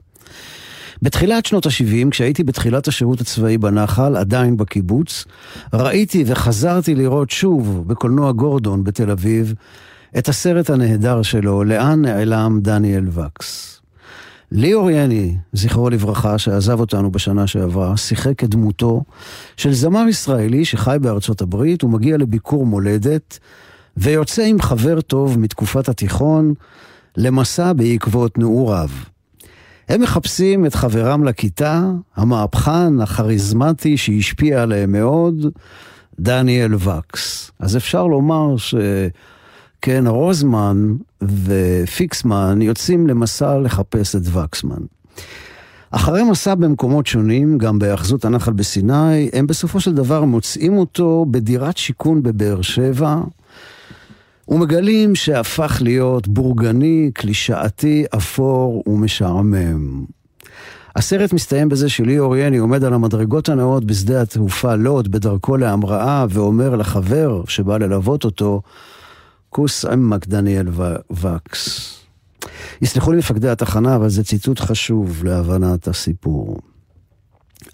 בתחילת 1.02 1.46
שנות 1.46 1.66
ה-70, 1.66 2.12
כשהייתי 2.12 2.44
בתחילת 2.44 2.88
השירות 2.88 3.22
הצבאי 3.22 3.58
בנחל, 3.58 4.18
עדיין 4.18 4.58
בקיבוץ, 4.58 5.26
ראיתי 5.74 6.24
וחזרתי 6.28 6.96
לראות 6.96 7.30
שוב 7.30 7.84
בקולנוע 7.88 8.32
גורדון 8.32 8.84
בתל 8.84 9.12
אביב 9.12 9.54
את 10.18 10.30
הסרט 10.30 10.70
הנהדר 10.70 11.22
שלו, 11.22 11.64
לאן 11.64 12.02
נעלם 12.02 12.60
דניאל 12.62 13.08
וקס. 13.10 13.82
ליאור 14.52 14.92
יני, 14.92 15.36
זכרו 15.54 15.90
לברכה, 15.90 16.38
שעזב 16.38 16.80
אותנו 16.80 17.12
בשנה 17.12 17.48
שעברה, 17.48 17.98
שיחק 17.98 18.44
את 18.44 18.50
דמותו 18.50 19.04
של 19.58 19.74
זמר 19.74 20.08
ישראלי 20.10 20.66
שחי 20.66 20.98
בארצות 21.02 21.42
הברית, 21.42 21.82
הוא 21.82 21.92
מגיע 21.92 22.18
לביקור 22.18 22.66
מולדת, 22.66 23.40
ויוצא 23.98 24.44
עם 24.44 24.62
חבר 24.62 25.02
טוב 25.02 25.40
מתקופת 25.40 25.90
התיכון 25.90 26.54
למסע 27.18 27.74
בעקבות 27.74 28.38
נעוריו. 28.38 28.90
הם 29.90 30.02
מחפשים 30.02 30.66
את 30.66 30.76
חברם 30.76 31.24
לכיתה, 31.24 31.84
המהפכן, 32.16 33.00
הכריזמטי, 33.02 33.98
שהשפיע 33.98 34.62
עליהם 34.62 34.92
מאוד, 34.92 35.46
דניאל 36.20 36.74
וקס. 36.76 37.52
אז 37.60 37.78
אפשר 37.78 38.08
לומר 38.08 38.58
ש... 38.58 38.76
כן, 39.82 40.08
רוזמן 40.08 40.96
ופיקסמן 41.22 42.62
יוצאים 42.62 43.08
למסע 43.08 43.60
לחפש 43.60 44.16
את 44.16 44.22
וקסמן. 44.34 44.82
אחרי 45.92 46.24
מסע 46.24 46.56
במקומות 46.56 47.08
שונים, 47.08 47.58
גם 47.58 47.80
בהאחזות 47.80 48.26
הנחל 48.26 48.52
בסיני, 48.52 49.30
הם 49.34 49.48
בסופו 49.48 49.80
של 49.80 49.94
דבר 49.94 50.24
מוצאים 50.26 50.78
אותו 50.78 51.26
בדירת 51.32 51.78
שיכון 51.78 52.24
בבאר 52.24 52.62
שבע, 52.62 53.16
ומגלים 54.48 55.16
שהפך 55.16 55.78
להיות 55.82 56.28
בורגני, 56.28 57.12
קלישאתי, 57.14 58.06
אפור 58.16 58.84
ומשעמם. 58.88 60.06
הסרט 60.96 61.34
מסתיים 61.34 61.70
בזה 61.70 61.90
שליאור 61.90 62.38
יני 62.38 62.58
עומד 62.58 62.84
על 62.84 62.94
המדרגות 62.94 63.50
הנאות 63.50 63.86
בשדה 63.86 64.22
התעופה 64.22 64.76
לוד 64.76 65.12
בדרכו 65.12 65.58
להמראה 65.58 66.26
ואומר 66.30 66.76
לחבר 66.76 67.42
שבא 67.48 67.78
ללוות 67.78 68.26
אותו, 68.26 68.62
כוס 69.52 69.86
עמק 69.86 70.28
דניאל 70.28 70.68
וקס. 71.12 71.98
יסלחו 72.82 73.12
לי 73.12 73.18
מפקדי 73.18 73.50
התחנה, 73.50 73.96
אבל 73.96 74.10
זה 74.10 74.24
ציטוט 74.24 74.60
חשוב 74.60 75.24
להבנת 75.24 75.88
הסיפור. 75.88 76.58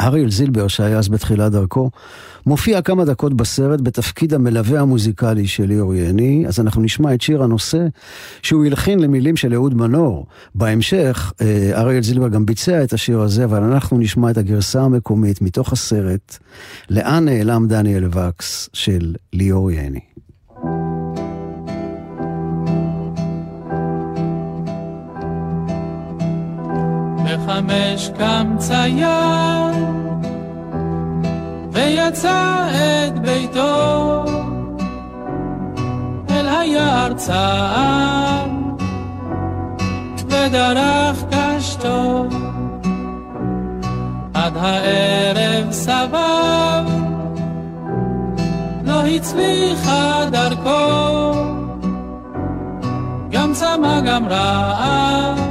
אריאל 0.01 0.31
זילבר, 0.31 0.67
שהיה 0.67 0.97
אז 0.97 1.09
בתחילת 1.09 1.51
דרכו, 1.51 1.91
מופיע 2.45 2.81
כמה 2.81 3.05
דקות 3.05 3.33
בסרט 3.33 3.81
בתפקיד 3.81 4.33
המלווה 4.33 4.81
המוזיקלי 4.81 5.47
של 5.47 5.65
ליאור 5.65 5.95
יני, 5.95 6.45
אז 6.47 6.59
אנחנו 6.59 6.81
נשמע 6.81 7.13
את 7.13 7.21
שיר 7.21 7.43
הנושא 7.43 7.87
שהוא 8.41 8.65
הלחין 8.65 8.99
למילים 8.99 9.37
של 9.37 9.53
אהוד 9.53 9.73
מנור. 9.73 10.25
בהמשך, 10.55 11.33
אה, 11.41 11.71
אריאל 11.73 12.03
זילבר 12.03 12.27
גם 12.27 12.45
ביצע 12.45 12.83
את 12.83 12.93
השיר 12.93 13.19
הזה, 13.19 13.43
אבל 13.43 13.63
אנחנו 13.63 13.97
נשמע 13.97 14.31
את 14.31 14.37
הגרסה 14.37 14.81
המקומית 14.81 15.41
מתוך 15.41 15.73
הסרט 15.73 16.37
"לאן 16.89 17.25
נעלם 17.25 17.67
דניאל 17.67 18.05
וקס" 18.05 18.69
של 18.73 19.15
ליאור 19.33 19.71
יני. 19.71 19.99
בחמש 27.27 28.09
קם 28.17 28.55
צייר 28.57 29.07
ויצא 31.71 32.67
את 33.07 33.19
ביתו 33.19 34.23
אל 36.29 36.47
היער 36.47 37.13
צער 37.13 38.45
ודרך 40.29 41.23
קשתו 41.31 42.25
עד 44.33 44.53
הערב 44.57 45.71
סבב. 45.71 46.87
לא 48.85 49.05
הצליחה 49.05 50.25
דרכו 50.31 51.33
גם 53.31 53.53
צמא 53.53 54.01
גם 54.01 54.27
רעב 54.27 55.46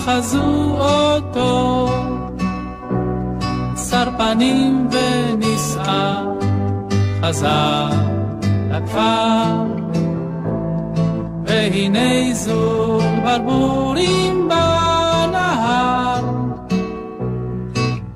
אחזו 0.00 0.78
אותו, 0.78 1.88
שר 3.90 4.08
פנים 4.18 4.88
ונישא, 4.92 6.22
חזר 7.22 7.88
לכפר. 8.70 9.64
והנה 11.46 12.34
זוג 12.34 13.02
ברבורים 13.24 14.48
בנהר, 14.48 16.24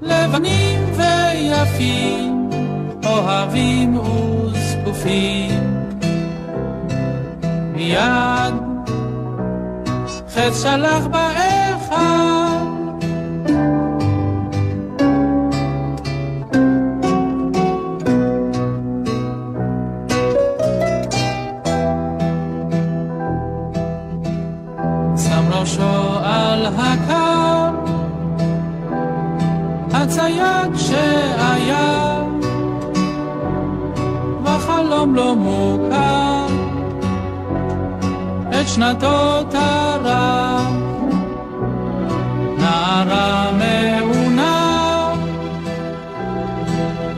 לבנים 0.03 0.81
ויפים, 0.97 2.51
אוהבים 3.07 3.99
וזקופים. 3.99 5.85
מיד 7.77 8.55
חץ 10.35 10.63
שלח 10.63 11.07
באש 11.07 11.44
הצייד 30.25 30.77
שהיה 30.77 32.23
בחלום 34.43 35.15
לא 35.15 35.37
מוכר. 35.37 36.47
את 38.61 38.69
שנתו 38.69 39.43
טרף 39.51 40.63
נערה 42.59 43.51
מעונה 43.53 45.13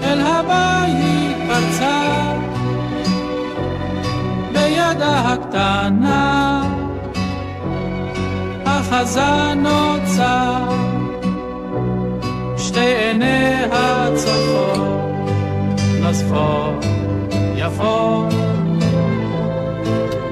אל 0.02 0.20
הבית 0.20 1.36
פרצה 1.48 2.32
בידה 4.52 5.20
הקטנה 5.20 6.62
החזן 8.66 9.62
נוצר 9.62 10.85
שתי 12.76 12.94
עיניה 12.94 14.08
צופות 14.14 15.30
נוספות 16.00 16.84
יפות 17.56 18.34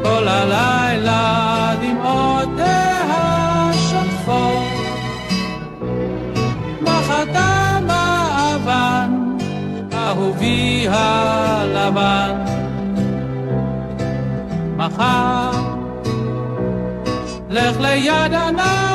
כל 0.03 0.29
הלילה 0.29 1.75
דמעותיה 1.81 3.71
שוטפות. 3.73 4.65
בחתם 6.83 7.87
האבן 7.89 9.11
אהובי 9.93 10.87
הלבן. 10.91 12.45
מחר 14.77 15.51
לך 17.51 17.81
ליד 17.81 18.33
הנהר 18.33 18.94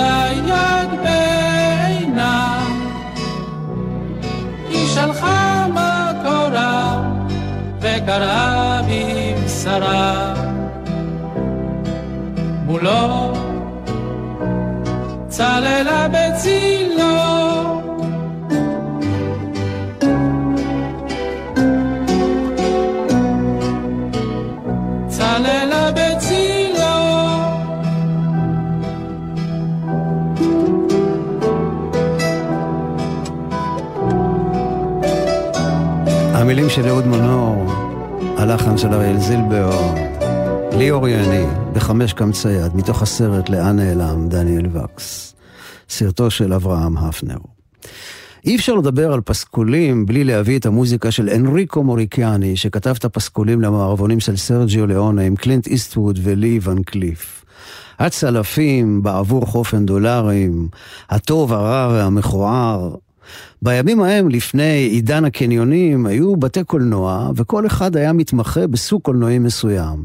את 0.00 0.44
הצייד 0.44 1.00
בעינה 1.02 2.66
היא 4.68 4.86
שלחה 4.88 5.66
מקורה 5.68 7.02
וקראה 7.80 8.80
בבשרה 8.82 10.34
מולו 12.66 13.32
צללה 15.28 16.06
בצילו 16.08 16.79
של 36.82 36.88
אהוד 36.88 37.06
מנור, 37.06 37.72
הלחן 38.38 38.78
של 38.78 38.94
אריאל 38.94 39.18
זילבר, 39.18 39.70
ליאור 40.78 41.08
יני, 41.08 41.44
בחמש 41.72 42.12
קמצי 42.12 42.52
יד, 42.52 42.76
מתוך 42.76 43.02
הסרט 43.02 43.48
לאן 43.48 43.76
נעלם, 43.76 44.28
דניאל 44.28 44.66
וקס. 44.72 45.34
סרטו 45.88 46.30
של 46.30 46.52
אברהם 46.52 46.96
הפנר. 46.96 47.36
אי 48.44 48.56
אפשר 48.56 48.74
לדבר 48.74 49.12
על 49.12 49.20
פסקולים 49.20 50.06
בלי 50.06 50.24
להביא 50.24 50.58
את 50.58 50.66
המוזיקה 50.66 51.10
של 51.10 51.28
אנריקו 51.28 51.84
מוריקיאני, 51.84 52.56
שכתב 52.56 52.94
את 52.98 53.04
הפסקולים 53.04 53.60
למערבונים 53.60 54.20
של 54.20 54.36
סרג'יו 54.36 54.86
ליאונה 54.86 55.22
עם 55.22 55.36
קלינט 55.36 55.66
איסטווד 55.66 56.18
ולי 56.22 56.60
ון 56.62 56.82
קליף. 56.82 57.44
הצלפים 57.98 59.02
בעבור 59.02 59.46
חופן 59.46 59.86
דולרים, 59.86 60.68
הטוב, 61.10 61.52
הרע 61.52 61.88
והמכוער. 61.92 62.94
בימים 63.62 64.02
ההם, 64.02 64.28
לפני 64.28 64.88
עידן 64.90 65.24
הקניונים, 65.24 66.06
היו 66.06 66.36
בתי 66.36 66.64
קולנוע, 66.64 67.30
וכל 67.36 67.66
אחד 67.66 67.96
היה 67.96 68.12
מתמחה 68.12 68.66
בסוג 68.66 69.02
קולנועי 69.02 69.38
מסוים. 69.38 70.04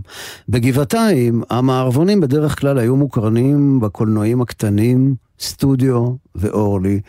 בגבעתיים, 0.50 1.44
המערבונים 1.50 2.22
בדרך 2.22 2.60
כלל 2.60 2.78
היו 2.78 2.96
מוקרנים 2.96 3.80
בקולנועים 3.80 4.42
הקטנים, 4.42 5.16
סטודיו 5.40 6.10
ואורלי, 6.36 7.00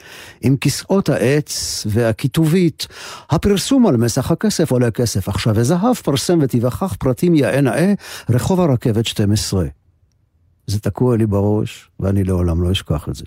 עם 0.41 0.57
כיסאות 0.57 1.09
העץ 1.09 1.87
והכיתובית. 1.91 2.87
הפרסום 3.31 3.87
על 3.87 3.97
מסך 3.97 4.31
הכסף 4.31 4.71
עולה 4.71 4.91
כסף 4.91 5.29
עכשיו, 5.29 5.53
וזהב 5.57 5.95
פרסם 5.95 6.39
ותיווכח 6.43 6.95
פרטים 6.99 7.35
יאה 7.35 7.61
נאה, 7.61 7.95
רחוב 8.31 8.61
הרכבת 8.61 9.07
12. 9.07 9.67
זה 10.67 10.81
תקוע 10.81 11.17
לי 11.17 11.27
בראש, 11.27 11.89
ואני 12.01 12.25
לעולם 12.25 12.63
לא 12.63 12.73
אשכח 12.73 13.09
את 13.09 13.15
זה. 13.15 13.25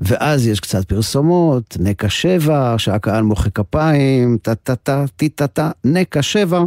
ואז 0.00 0.46
יש 0.46 0.60
קצת 0.60 0.84
פרסומות, 0.84 1.76
נקע 1.80 2.08
שבע, 2.08 2.74
שהקהל 2.78 3.22
מוחא 3.22 3.50
כפיים, 3.50 4.38
טה-טה-טה, 4.42 5.04
טי-טה-טה, 5.16 5.70
נקע 5.84 6.22
שבע. 6.22 6.64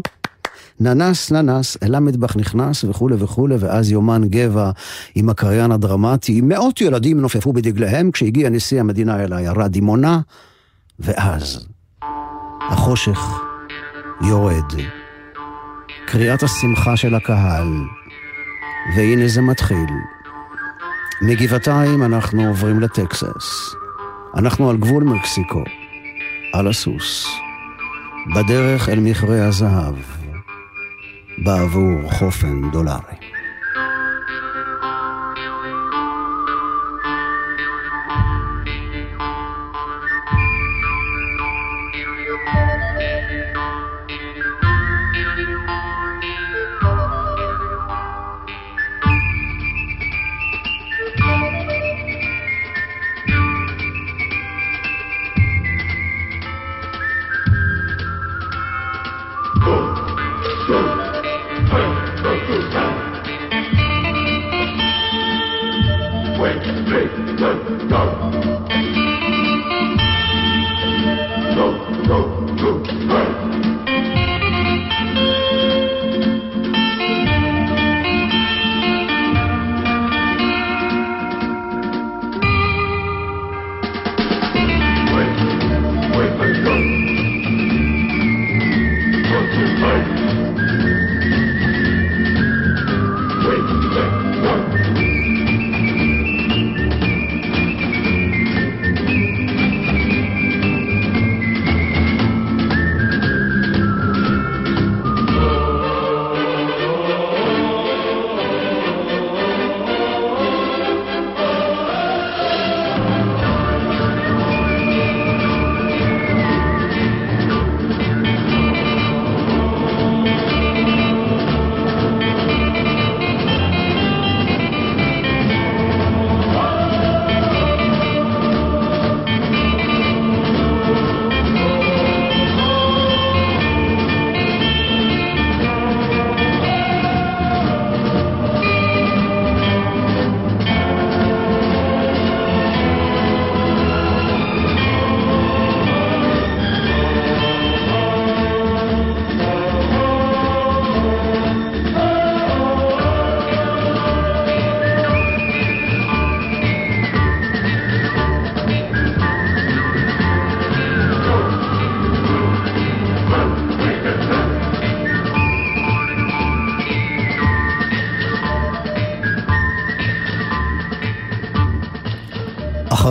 ננס, 0.80 1.32
ננס, 1.32 1.78
אל 1.84 1.96
המטבח 1.96 2.36
נכנס 2.36 2.84
וכולי 2.84 3.16
וכולי, 3.20 3.56
ואז 3.60 3.92
יומן 3.92 4.22
גבע 4.26 4.72
עם 5.16 5.30
הקריין 5.30 5.72
הדרמטי. 5.72 6.42
מאות 6.42 6.82
ילדים 6.82 7.22
נופפו 7.22 7.54
בדגליהם 7.54 8.12
כשהגיע 8.12 8.50
נשיא 8.50 8.80
המדינה 8.80 9.24
אל 9.24 9.34
העיירה 9.34 9.68
דימונה, 9.68 10.20
ואז 11.00 11.68
החושך 12.70 13.20
יורד. 14.28 14.74
קריאת 16.08 16.44
השמחה 16.44 16.98
של 16.98 17.16
הקהל, 17.16 17.68
והנה 18.96 19.28
זה 19.28 19.42
מתחיל. 19.42 19.90
מגבעתיים 21.22 22.04
אנחנו 22.04 22.48
עוברים 22.48 22.80
לטקסס. 22.80 23.76
אנחנו 24.36 24.70
על 24.70 24.78
גבול 24.78 25.04
מקסיקו, 25.04 25.64
על 26.54 26.68
הסוס. 26.68 27.28
בדרך 28.36 28.90
אל 28.90 29.00
מכרה 29.00 29.48
הזהב. 29.48 29.96
בעבור 31.44 32.12
חופן 32.12 32.72
דולרי. 32.72 33.19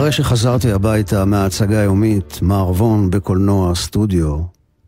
אחרי 0.09 0.25
שחזרתי 0.25 0.73
הביתה 0.73 1.25
מההצגה 1.25 1.81
היומית, 1.81 2.39
מערבון 2.43 3.11
בקולנוע 3.11 3.75
סטודיו, 3.75 4.41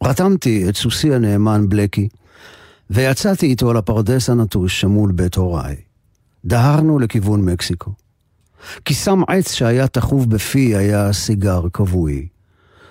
רתמתי 0.04 0.68
את 0.68 0.76
סוסי 0.76 1.14
הנאמן 1.14 1.68
בלקי, 1.68 2.08
ויצאתי 2.90 3.46
איתו 3.46 3.72
לפרדס 3.72 4.30
הנטוש 4.30 4.80
שמול 4.80 5.12
בית 5.12 5.34
הוריי. 5.34 5.76
דהרנו 6.44 6.98
לכיוון 6.98 7.44
מקסיקו. 7.44 7.92
קיסם 8.84 9.22
עץ 9.28 9.52
שהיה 9.52 9.86
תחוב 9.86 10.30
בפי 10.30 10.76
היה 10.76 11.12
סיגר 11.12 11.62
כבוי. 11.72 12.26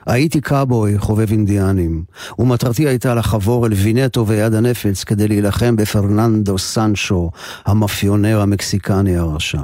הייתי 0.05 0.41
קאבוי 0.41 0.99
חובב 0.99 1.31
אינדיאנים, 1.31 2.03
ומטרתי 2.39 2.87
הייתה 2.87 3.15
לחבור 3.15 3.67
אל 3.67 3.73
וינטו 3.73 4.27
ויד 4.27 4.53
הנפץ 4.53 5.03
כדי 5.03 5.27
להילחם 5.27 5.75
בפרננדו 5.75 6.57
סנצ'ו, 6.57 7.31
המאפיונר 7.65 8.41
המקסיקני 8.41 9.17
הרשע. 9.17 9.61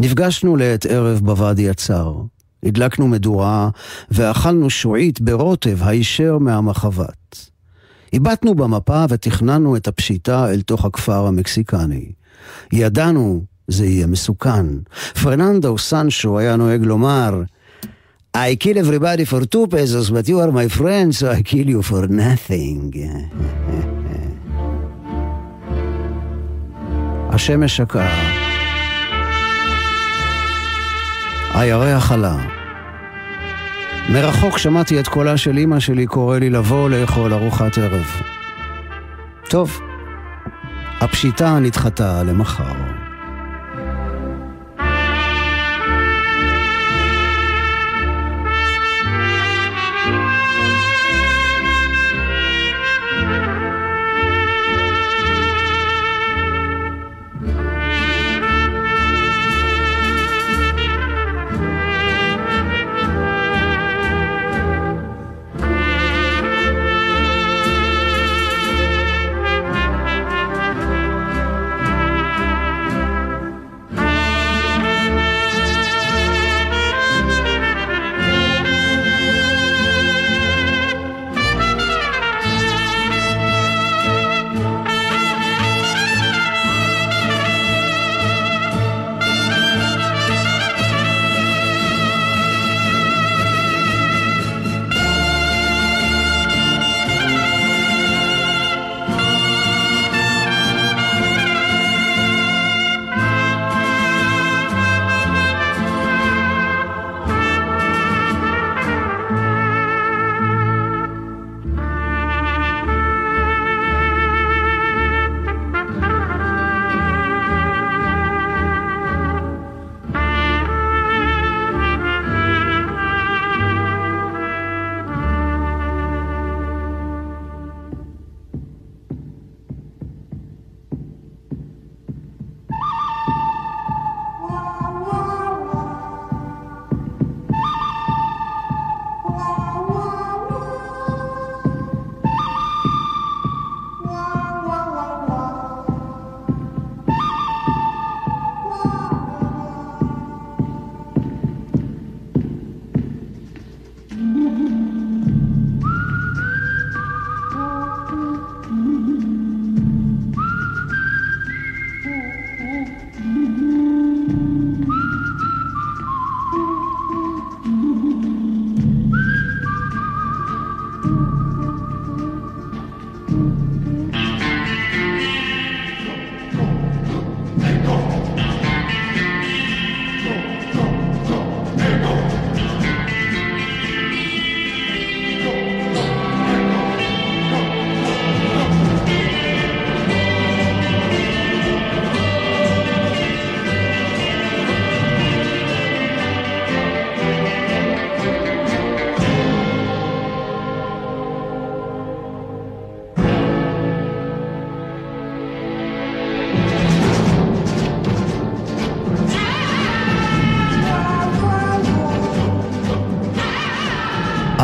נפגשנו 0.00 0.56
לעת 0.56 0.86
ערב 0.86 1.20
בוואדי 1.22 1.70
הצר. 1.70 2.14
הדלקנו 2.62 3.08
מדורה 3.08 3.68
ואכלנו 4.10 4.70
שועית 4.70 5.20
ברוטב 5.20 5.78
הישר 5.82 6.38
מהמחבת. 6.38 7.50
הבטנו 8.12 8.54
במפה 8.54 9.04
ותכננו 9.08 9.76
את 9.76 9.88
הפשיטה 9.88 10.50
אל 10.50 10.60
תוך 10.60 10.84
הכפר 10.84 11.26
המקסיקני. 11.26 12.12
ידענו, 12.72 13.44
זה 13.68 13.86
יהיה 13.86 14.06
מסוכן. 14.06 14.66
פרננדו 15.22 15.78
סנצ'ו 15.78 16.38
היה 16.38 16.56
נוהג 16.56 16.82
לומר, 16.84 17.42
I 18.36 18.54
kill 18.54 18.78
everybody 18.78 19.24
for 19.24 19.44
two 19.44 19.66
pesos, 19.66 20.10
but 20.10 20.28
you 20.28 20.38
are 20.38 20.52
my 20.52 20.68
friend, 20.68 21.14
so 21.14 21.30
I 21.30 21.42
kill 21.42 21.68
you 21.68 21.82
for 21.82 22.06
nothing. 22.06 22.92
השמש 27.32 27.76
שקעה. 27.76 28.39
הירח 31.54 32.12
עלה. 32.12 32.36
מרחוק 34.08 34.58
שמעתי 34.58 35.00
את 35.00 35.08
קולה 35.08 35.36
של 35.36 35.58
אמא 35.58 35.80
שלי 35.80 36.06
קורא 36.06 36.38
לי 36.38 36.50
לבוא 36.50 36.90
לאכול 36.90 37.34
ארוחת 37.34 37.78
ערב. 37.78 38.06
טוב, 39.50 39.80
הפשיטה 41.00 41.58
נדחתה 41.58 42.22
למחר. 42.22 42.99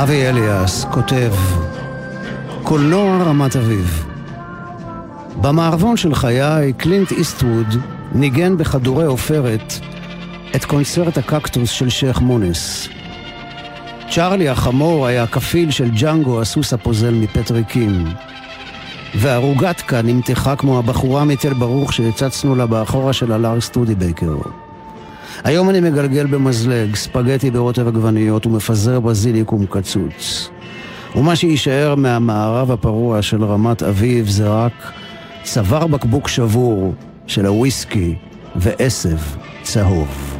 אבי 0.07 0.26
אליאס 0.26 0.84
כותב, 0.84 1.32
קולנוע 2.62 3.22
רמת 3.22 3.57
אביב. 3.57 4.07
במערבון 5.40 5.96
של 5.96 6.14
חיי, 6.14 6.72
קלינט 6.72 7.12
איסטווד 7.12 7.66
ניגן 8.12 8.57
בכדורי 8.57 9.04
עופרת 9.04 9.72
את 10.57 10.64
קונצרט 10.64 11.18
הקקטוס 11.18 11.70
של 11.70 11.88
שייח' 11.88 12.20
מונס. 12.20 12.88
צ'ארלי 14.11 14.48
החמור 14.48 15.07
היה 15.07 15.26
כפיל 15.26 15.70
של 15.70 15.90
ג'אנגו 15.90 16.40
הסוס 16.40 16.72
הפוזל 16.72 17.14
מפטריקים. 17.14 18.04
והרוגטקה 19.14 20.02
נמתחה 20.02 20.57
כמו 20.57 20.78
הבחורה 20.78 21.24
מתל 21.24 21.52
ברוך 21.52 21.92
שהצצנו 21.92 22.54
לה 22.54 22.66
באחורה 22.66 23.12
של 23.12 23.32
הלארק 23.32 23.61
סטודיבייקר. 23.61 24.36
היום 25.47 25.70
אני 25.70 25.80
מגלגל 25.80 26.26
במזלג 26.26 26.94
ספגטי 26.94 27.51
ברוטב 27.51 27.88
עגבניות 27.88 28.47
ומפזר 28.47 29.01
בזיליקום 29.01 29.66
קצוץ. 29.66 30.49
ומה 31.16 31.36
שיישאר 31.36 31.94
מהמערב 31.94 32.70
הפרוע 32.70 33.22
של 33.22 33.44
רמת 33.44 33.82
אביב 33.82 34.28
זה 34.28 34.49
רק 34.49 34.92
צוואר 35.42 35.86
בקבוק 35.86 36.28
שבור 36.28 36.94
של 37.26 37.47
הוויסקי 37.47 38.14
ועשב 38.57 39.18
צהוב. 39.62 40.36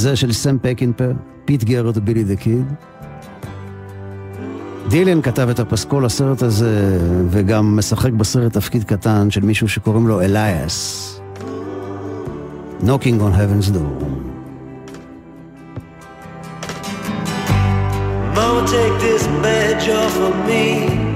וזה 0.00 0.16
של 0.16 0.32
סם 0.32 0.56
פקינפר, 0.62 1.12
פט 1.44 1.64
גארט 1.64 1.96
ובילי 1.96 2.24
דה 2.24 2.36
קיד. 2.36 2.64
דילן 4.88 5.22
כתב 5.22 5.48
את 5.48 5.60
הפסקול 5.60 6.04
לסרט 6.04 6.42
הזה, 6.42 6.98
וגם 7.30 7.76
משחק 7.76 8.12
בסרט 8.12 8.52
תפקיד 8.52 8.84
קטן 8.84 9.30
של 9.30 9.40
מישהו 9.40 9.68
שקוראים 9.68 10.08
לו 10.08 10.20
אליאס. 10.20 11.20
Knocking 12.82 13.20
on 13.20 13.32
Heaven's 13.40 13.70
Door. 13.74 14.00
Mama, 18.34 18.62
take 18.74 18.96
this 19.06 19.24
badge 19.42 19.88
off 20.00 20.16
of 20.28 20.34
me. 20.48 21.09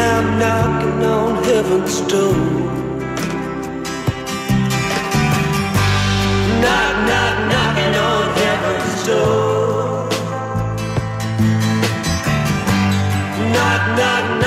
I'm 0.00 0.38
knocking 0.38 1.04
on 1.04 1.44
heaven's 1.44 2.00
door. 2.10 2.34
Knock, 6.62 6.94
knock, 7.08 7.36
knocking 7.52 7.94
on 8.08 8.24
heaven's 8.40 9.06
door. 9.06 10.08
Knock, 13.52 13.82
knock, 13.98 14.39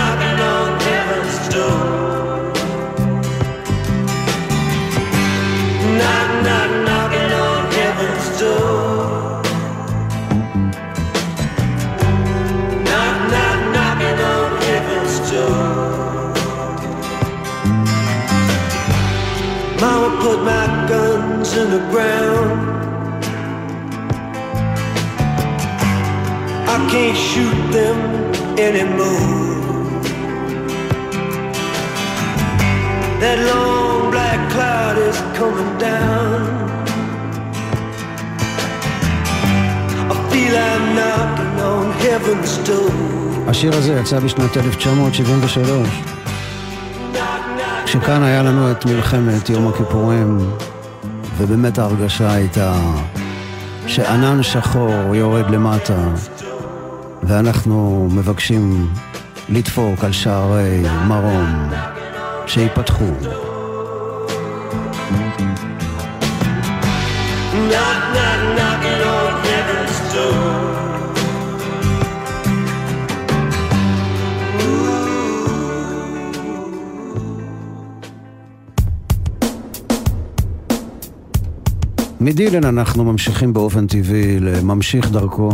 השיר 43.63 43.77
הזה 43.77 43.93
יצא 43.93 44.19
בשנת 44.19 44.57
1973, 44.57 45.87
Knock, 45.87 47.15
knock, 47.15 47.85
כשכאן 47.85 48.23
היה 48.23 48.43
לנו 48.43 48.71
את 48.71 48.85
מלחמת 48.85 49.49
יום 49.49 49.67
הכיפורים, 49.67 50.37
ובאמת 51.37 51.77
ההרגשה 51.79 52.33
הייתה 52.33 52.73
שענן 53.87 54.43
שחור 54.43 55.15
יורד 55.15 55.49
למטה, 55.49 56.07
ואנחנו 57.23 58.07
מבקשים 58.11 58.87
לדפוק 59.49 60.03
על 60.03 60.11
שערי 60.11 60.83
מרום, 61.07 61.69
שייפתחו. 62.47 63.05
knock, 67.69 67.99
knock, 68.13 68.41
knocking 68.57 69.01
on 69.07 69.22
מדילן 82.23 82.63
אנחנו 82.63 83.03
ממשיכים 83.03 83.53
באופן 83.53 83.87
טבעי 83.87 84.39
לממשיך 84.39 85.11
דרכו, 85.11 85.49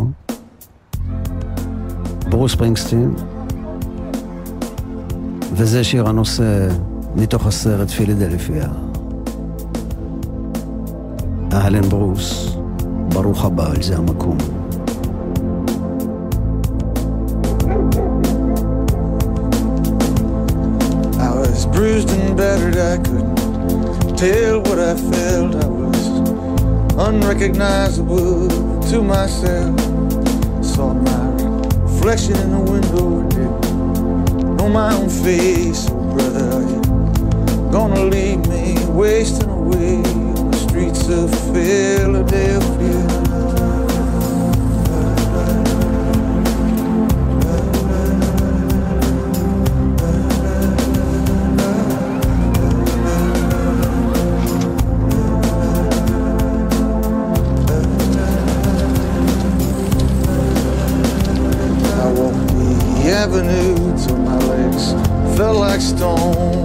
ברוס 2.30 2.52
ספרינגסטין, 2.52 3.14
וזה 5.54 5.84
שיר 5.84 6.08
הנושא 6.08 6.68
מתוך 7.16 7.48
הסרט 7.48 7.90
פילדלפיה. 7.90 8.68
אהלן 11.54 11.90
ברוס, 11.90 12.56
ברוך 13.14 13.46
הבא, 13.46 13.72
על 13.72 13.82
זה 13.82 13.98
המקום. 13.98 14.38
I 21.18 21.32
was 21.42 21.66
bruised 21.66 22.10
and 22.10 22.38
battered, 22.38 22.78
I 22.78 22.98
couldn't 23.06 24.18
tell 24.18 24.56
what 24.66 24.80
I 24.92 24.94
felt. 25.12 25.56
I 25.64 25.68
was 25.68 25.89
unrecognizable 27.00 28.50
to 28.82 29.02
myself. 29.02 29.80
Saw 30.64 30.94
my 30.94 31.30
reflection 31.84 32.36
in 32.36 32.52
the 32.52 32.60
window, 32.60 33.24
didn't 33.30 34.58
know 34.58 34.70
my 34.70 34.94
own 34.94 35.10
face. 35.10 35.90
Brother, 35.90 36.60
gonna 37.72 38.04
leave 38.04 38.46
me 38.48 38.76
wasting 38.88 39.50
away 39.50 39.98
on 39.98 40.52
the 40.52 40.58
streets 40.58 41.08
of 41.08 41.30
Philadelphia? 41.54 42.99
Like 65.80 65.98
stone. 65.98 66.64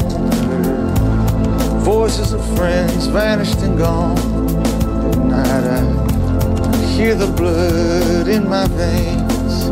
Voices 1.80 2.32
of 2.32 2.44
friends 2.56 3.06
vanished 3.06 3.58
and 3.58 3.78
gone. 3.78 4.18
At 5.08 5.18
night 5.18 5.64
I 5.64 6.86
hear 6.96 7.14
the 7.14 7.26
blood 7.26 8.28
in 8.28 8.48
my 8.48 8.66
veins. 8.68 9.68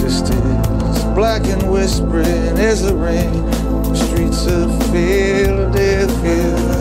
Just 0.00 0.32
as 0.32 1.04
black 1.14 1.44
and 1.44 1.70
whispering 1.70 2.58
as 2.58 2.82
the 2.82 2.94
rain. 2.94 3.44
Streets 3.94 4.46
of 4.46 4.70
Philadelphia. 4.90 6.73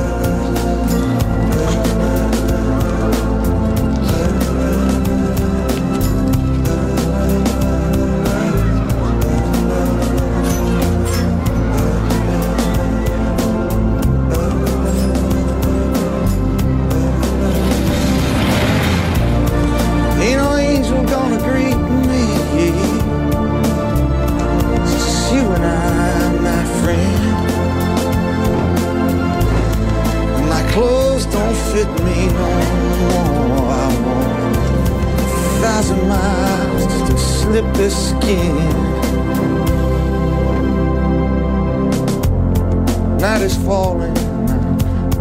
Falling, 43.52 44.14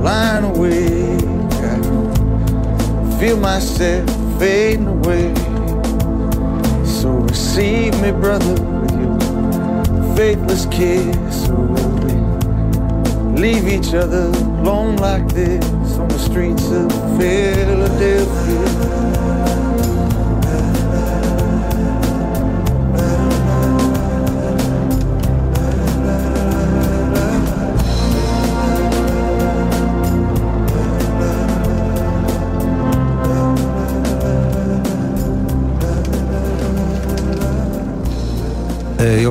lying 0.01 0.45
awake. 0.45 1.25
I 1.64 3.18
feel 3.18 3.37
myself 3.37 4.09
fading 4.39 4.87
away. 4.87 5.35
So 6.85 7.11
receive 7.11 8.01
me, 8.01 8.12
brother, 8.12 8.53
with 8.53 8.93
your 8.93 10.16
faithless 10.16 10.66
kiss. 10.66 11.49
Leave 13.37 13.66
each 13.66 13.93
other 13.93 14.29
alone 14.61 14.97
like 14.97 15.27
this 15.29 15.64
on 15.99 16.07
the 16.07 16.18
streets 16.18 16.70
of 16.70 16.93
Philadelphia? 17.18 19.32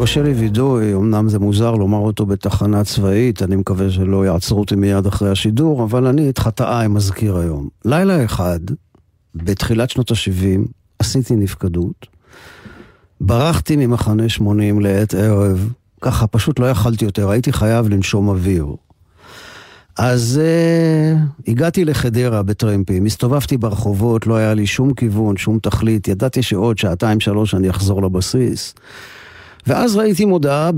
יורשה 0.02 0.22
לי 0.22 0.34
וידוי, 0.34 0.94
אמנם 0.94 1.30
זה 1.30 1.40
מוזר 1.40 1.72
לומר 1.72 1.98
אותו 1.98 2.26
בתחנה 2.26 2.84
צבאית, 2.84 3.44
אני 3.44 3.56
מקווה 3.56 3.92
שלא 3.92 4.26
יעצרו 4.26 4.60
אותי 4.60 4.76
מיד 4.76 5.06
אחרי 5.06 5.30
השידור, 5.30 5.84
אבל 5.84 6.08
אני 6.08 6.30
את 6.30 6.38
חטאיי 6.38 6.88
מזכיר 6.88 7.38
היום. 7.38 7.68
לילה 7.86 8.26
אחד, 8.26 8.60
בתחילת 9.36 9.90
שנות 9.90 10.12
ה-70, 10.12 10.60
עשיתי 11.00 11.36
נפקדות. 11.36 12.08
ברחתי 13.22 13.76
ממחנה 13.76 14.30
80 14.30 14.80
לעת 14.80 15.14
ערב, 15.14 15.74
ככה 16.02 16.28
פשוט 16.28 16.60
לא 16.60 16.70
יכלתי 16.70 17.06
יותר, 17.06 17.30
הייתי 17.30 17.54
חייב 17.54 17.90
לנשום 17.90 18.30
אוויר. 18.30 18.68
אז 19.98 20.42
uh, 20.42 21.50
הגעתי 21.52 21.86
לחדרה 21.86 22.44
בטרמפים, 22.44 23.06
הסתובבתי 23.06 23.58
ברחובות, 23.58 24.28
לא 24.28 24.36
היה 24.36 24.54
לי 24.54 24.68
שום 24.68 24.94
כיוון, 24.94 25.38
שום 25.38 25.60
תכלית, 25.60 26.08
ידעתי 26.08 26.44
שעוד 26.44 26.78
שעתיים 26.78 27.20
שלוש 27.20 27.56
אני 27.56 27.70
אחזור 27.70 28.02
לבסיס. 28.04 28.74
ואז 29.68 29.96
ראיתי 29.96 30.26
מודעה. 30.26 30.72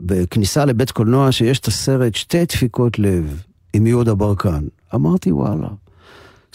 בכניסה 0.00 0.64
לבית 0.64 0.90
קולנוע 0.90 1.32
שיש 1.32 1.58
את 1.58 1.66
הסרט 1.66 2.14
שתי 2.14 2.44
דפיקות 2.44 2.98
לב 2.98 3.42
עם 3.72 3.86
יהודה 3.86 4.14
ברקן. 4.14 4.64
אמרתי 4.94 5.32
וואלה, 5.32 5.68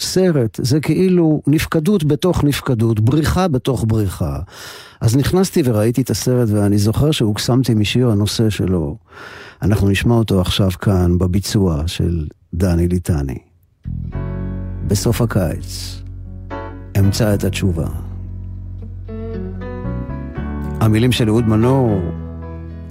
סרט, 0.00 0.60
זה 0.62 0.80
כאילו 0.80 1.42
נפקדות 1.46 2.04
בתוך 2.04 2.44
נפקדות, 2.44 3.00
בריחה 3.00 3.48
בתוך 3.48 3.84
בריחה. 3.88 4.38
אז 5.00 5.16
נכנסתי 5.16 5.62
וראיתי 5.64 6.02
את 6.02 6.10
הסרט 6.10 6.48
ואני 6.52 6.78
זוכר 6.78 7.10
שהוקסמתי 7.10 7.74
משיר 7.74 8.10
הנושא 8.10 8.50
שלו. 8.50 8.96
אנחנו 9.62 9.88
נשמע 9.88 10.14
אותו 10.14 10.40
עכשיו 10.40 10.70
כאן 10.70 11.18
בביצוע 11.18 11.82
של 11.86 12.26
דני 12.54 12.88
ליטני. 12.88 13.38
בסוף 14.86 15.20
הקיץ, 15.20 16.02
אמצא 16.98 17.34
את 17.34 17.44
התשובה. 17.44 18.07
המילים 20.80 21.12
של 21.12 21.28
אהוד 21.28 21.48
מנור, 21.48 22.00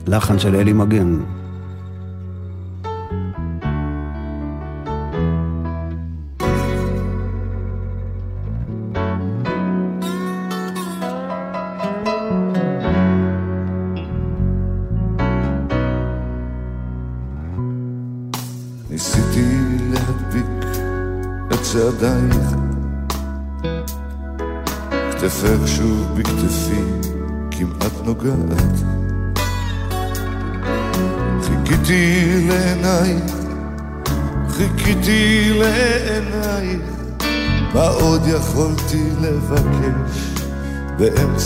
לחן 0.07 0.39
של 0.39 0.55
אלי 0.55 0.73
מגן. 0.73 1.36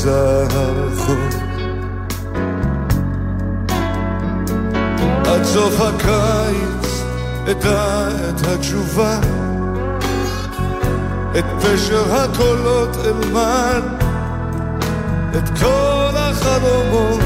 באמצע? 0.05 0.45
עד 5.25 5.43
סוף 5.43 5.81
הקיץ 5.81 7.03
אדע 7.51 8.07
את 8.29 8.47
התשובה, 8.47 9.19
את 11.39 11.45
פשר 11.61 12.15
הקולות 12.15 12.97
אלמד, 13.05 13.83
את 15.37 15.59
כל 15.59 16.15
החלומות, 16.15 17.19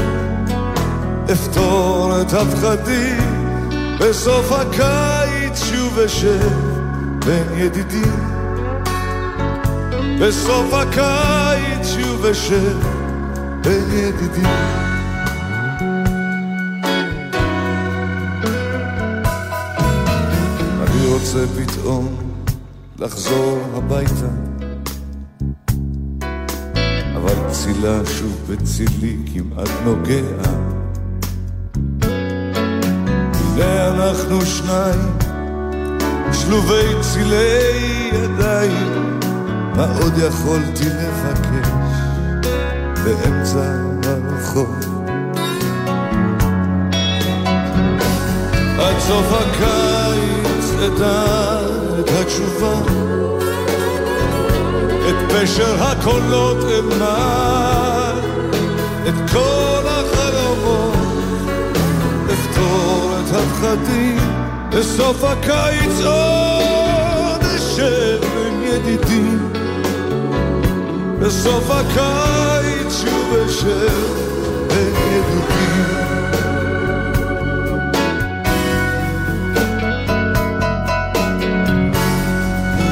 אפתור 1.32 2.12
את 2.20 2.32
הפחדים, 2.32 3.56
בסוף 4.00 4.52
הקיץ 4.52 5.64
שוב 5.64 5.98
אשב 5.98 6.50
בין 7.24 7.46
ידידים. 7.56 8.36
בסוף 10.20 10.74
הקיץ 10.74 11.45
שוב 12.16 12.26
אשב 12.26 12.78
בין 13.62 13.84
ידידים. 13.92 14.44
אני 20.80 21.06
רוצה 21.06 21.38
פתאום 21.56 22.16
לחזור 22.98 23.58
הביתה 23.74 24.26
אבל 27.16 27.50
צילה 27.50 28.00
שוב 28.06 28.50
בצילי 28.50 29.16
כמעט 29.34 29.70
נוגע 29.84 30.50
הנה 33.32 33.88
אנחנו 33.88 34.46
שניים 34.46 35.18
שלובי 36.32 37.00
צילי 37.00 38.10
ידיים 38.12 39.06
מה 39.76 39.86
עוד 40.00 40.12
יכולתי 40.18 40.84
לבקש 40.84 41.65
באמצע 43.06 43.60
הרחוב. 44.04 44.76
עד 48.78 48.98
סוף 48.98 49.26
הקיץ 49.32 50.72
אדע 50.86 51.24
את 52.00 52.10
התשובה. 52.20 52.74
את 55.08 55.32
פשר 55.32 55.82
הקולות 55.82 56.64
אלמד 56.64 58.22
את 59.08 59.30
כל 59.32 59.82
החלומות. 59.86 60.94
אפתור 62.32 63.12
את 63.20 63.34
הפחדים. 63.34 64.18
בסוף 64.70 65.24
הקיץ 65.24 66.00
עוד 66.04 67.40
אשב 67.56 68.20
עם 68.46 68.62
ידידים. 68.62 69.52
בסוף 71.20 71.70
הקיץ 71.70 72.65
עם 73.36 73.68
ידידים 74.70 75.46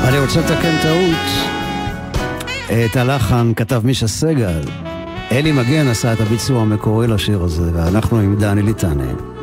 אני 0.05 0.19
רוצה 0.19 0.41
לתקן 0.41 0.77
טעות. 0.83 1.45
את 2.87 2.97
הלחן 2.97 3.53
כתב 3.57 3.81
מישה 3.85 4.09
סגל. 4.09 4.61
אלי 5.33 5.53
מגן 5.53 5.89
עשה 5.89 6.13
את 6.13 6.21
הביצוע 6.21 6.63
המקורי 6.63 7.07
לשיר 7.07 7.43
הזה, 7.43 7.71
ואנחנו 7.75 8.19
עם 8.19 8.37
דני 8.37 8.63
ליטני. 8.63 9.34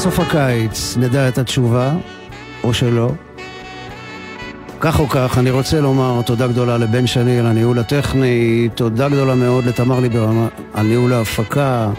בסוף 0.00 0.20
הקיץ 0.20 0.96
נדע 0.96 1.28
את 1.28 1.38
התשובה, 1.38 1.92
או 2.64 2.74
שלא. 2.74 3.10
כך 4.80 5.00
או 5.00 5.08
כך, 5.08 5.38
אני 5.38 5.50
רוצה 5.50 5.80
לומר 5.80 6.22
תודה 6.22 6.46
גדולה 6.46 6.78
לבן 6.78 7.06
שני 7.06 7.38
על 7.38 7.46
הניהול 7.46 7.78
הטכני, 7.78 8.68
תודה 8.74 9.08
גדולה 9.08 9.34
מאוד 9.34 9.64
לתמר 9.64 10.00
ליברמן 10.00 10.46
על 10.74 10.86
ניהול 10.86 11.12
ההפקה. 11.12 11.90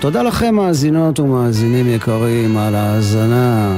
תודה 0.00 0.22
לכם 0.22 0.54
מאזינות 0.54 1.20
ומאזינים 1.20 1.88
יקרים 1.88 2.56
על 2.56 2.74
ההאזנה, 2.74 3.76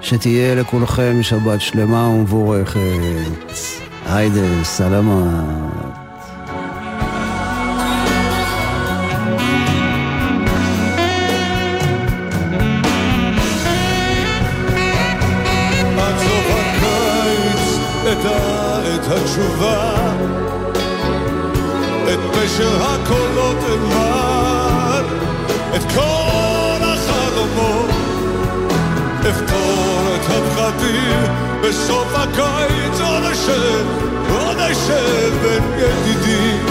שתהיה 0.00 0.54
לכולכם 0.54 1.18
שבת 1.22 1.60
שלמה 1.60 2.08
ומבורכת. 2.08 2.80
היידה, 4.06 4.64
סלמת. 4.64 5.87
התשובה 19.28 20.12
את 22.12 22.18
פשר 22.32 22.82
הקולות 22.82 23.56
אלמד 23.68 25.04
את 25.76 25.82
כל 25.94 26.80
החלומות 26.82 27.90
אפתור 29.20 30.14
את 30.14 30.30
הפחדים 30.30 31.22
בסוף 31.62 32.14
הקיץ 32.14 33.00
עוד 33.00 33.24
אשב, 33.24 33.86
עוד 34.30 34.58
אשב 34.58 35.32
בין 35.42 35.62
ידידים. 35.78 36.66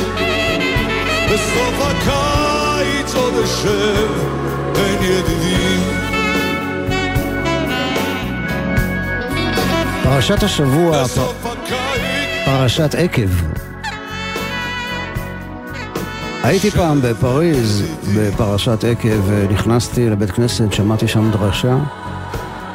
בסוף 1.33 1.73
הקיץ 1.79 3.15
עוד 3.15 3.33
אשב 3.43 4.07
בין 4.73 5.03
ידידים. 5.03 6.07
פרשת 10.03 10.43
השבוע, 10.43 11.03
פרשת 12.47 12.95
עקב. 12.95 13.29
הייתי 16.43 16.71
פעם 16.71 17.01
בפריז, 17.01 17.83
בפרשת 18.17 18.83
עקב, 18.83 19.31
נכנסתי 19.51 20.09
לבית 20.09 20.31
כנסת, 20.31 20.73
שמעתי 20.73 21.07
שם 21.07 21.31
דרשה. 21.31 21.77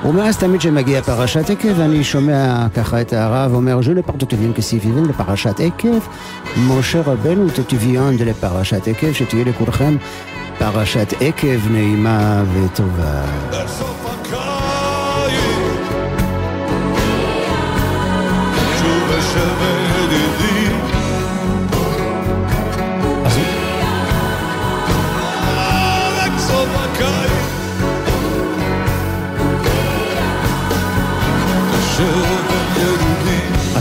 ומאז 0.04 0.36
תמיד 0.36 0.60
כשמגיע 0.60 1.02
פרשת 1.02 1.50
עקב, 1.50 1.80
אני 1.80 2.04
שומע 2.04 2.66
ככה 2.74 3.00
את 3.00 3.12
הרב 3.12 3.54
אומר, 3.54 3.82
ז'ו 3.82 3.94
לפרטוטיבין 3.94 4.52
כסיפיבין 4.52 5.04
לפרשת 5.04 5.60
עקב, 5.60 5.98
משה 6.56 7.00
רבנו 7.00 7.48
תטיביון 7.48 8.16
לפרשת 8.18 8.88
עקב, 8.88 9.12
שתהיה 9.12 9.44
לכולכם 9.44 9.96
פרשת 10.58 11.14
עקב 11.20 11.70
נעימה 11.70 12.42
וטובה. 12.54 13.22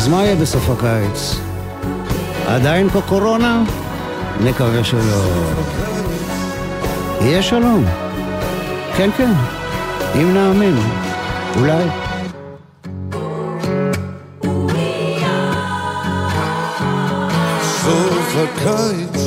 אז 0.02 0.08
מה 0.08 0.24
יהיה 0.24 0.36
בסוף 0.36 0.70
הקיץ? 0.70 1.36
עדיין 2.48 2.90
פה 2.90 3.02
קורונה? 3.02 3.64
נקווה 4.44 4.84
שלא. 4.84 5.24
יהיה 7.22 7.42
שלום. 7.42 7.86
כן, 8.98 9.10
כן. 9.18 9.32
אם 10.16 10.34
נאמין. 10.34 10.78
אולי. 11.56 11.84
סוף 17.64 18.36
הקיץ 18.38 19.21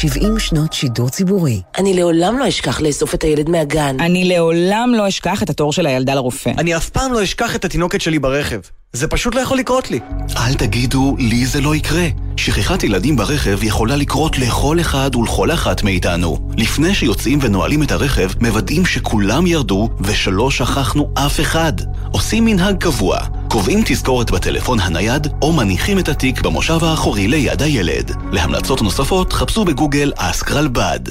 70 0.00 0.38
שנות 0.38 0.72
שידור 0.72 1.08
ציבורי. 1.08 1.62
אני 1.78 1.94
לעולם 1.94 2.38
לא 2.38 2.48
אשכח 2.48 2.80
לאסוף 2.80 3.14
את 3.14 3.22
הילד 3.22 3.50
מהגן. 3.50 3.96
אני 4.00 4.24
לעולם 4.24 4.92
לא 4.96 5.08
אשכח 5.08 5.42
את 5.42 5.50
התור 5.50 5.72
של 5.72 5.86
הילדה 5.86 6.14
לרופא. 6.14 6.50
אני 6.58 6.76
אף 6.76 6.90
פעם 6.90 7.12
לא 7.12 7.22
אשכח 7.22 7.56
את 7.56 7.64
התינוקת 7.64 8.00
שלי 8.00 8.18
ברכב. 8.18 8.60
זה 8.92 9.08
פשוט 9.08 9.34
לא 9.34 9.40
יכול 9.40 9.58
לקרות 9.58 9.90
לי. 9.90 10.00
אל 10.36 10.54
תגידו, 10.54 11.16
לי 11.18 11.46
זה 11.46 11.60
לא 11.60 11.74
יקרה. 11.74 12.06
שכחת 12.36 12.84
ילדים 12.84 13.16
ברכב 13.16 13.62
יכולה 13.62 13.96
לקרות 13.96 14.38
לכל 14.38 14.80
אחד 14.80 15.16
ולכל 15.16 15.52
אחת 15.52 15.82
מאיתנו. 15.82 16.50
לפני 16.56 16.94
שיוצאים 16.94 17.38
ונועלים 17.42 17.82
את 17.82 17.92
הרכב, 17.92 18.30
מוודאים 18.40 18.86
שכולם 18.86 19.46
ירדו 19.46 19.88
ושלא 20.00 20.50
שכחנו 20.50 21.10
אף 21.14 21.40
אחד. 21.40 21.72
עושים 22.12 22.44
מנהג 22.44 22.76
קבוע, 22.76 23.18
קובעים 23.48 23.82
תזכורת 23.84 24.30
בטלפון 24.30 24.80
הנייד, 24.80 25.26
או 25.42 25.52
מניחים 25.52 25.98
את 25.98 26.08
התיק 26.08 26.40
במושב 26.40 26.84
האחורי 26.84 27.28
ליד 27.28 27.62
הילד. 27.62 28.12
להמלצות 28.32 28.82
נוספות, 28.82 29.32
חפשו 29.32 29.64
בגוגל 29.64 30.12
אסק 30.16 30.50
רלב"ד. 30.50 31.08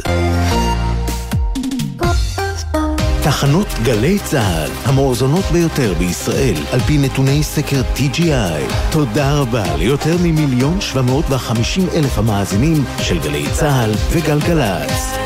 תחנות 3.27 3.67
גלי 3.83 4.19
צה"ל, 4.19 4.71
המואזנות 4.85 5.45
ביותר 5.51 5.93
בישראל, 5.93 6.55
על 6.71 6.79
פי 6.79 6.97
נתוני 6.97 7.43
סקר 7.43 7.81
TGI. 7.95 8.73
תודה 8.91 9.33
רבה 9.33 9.75
ליותר 9.77 10.15
ממיליון 10.23 10.81
שבע 10.81 11.01
מאות 11.01 11.25
וחמישים 11.29 11.87
אלף 11.95 12.17
המאזינים 12.17 12.83
של 12.99 13.19
גלי 13.19 13.45
צה"ל 13.51 13.91
וגלגלצ. 14.09 15.17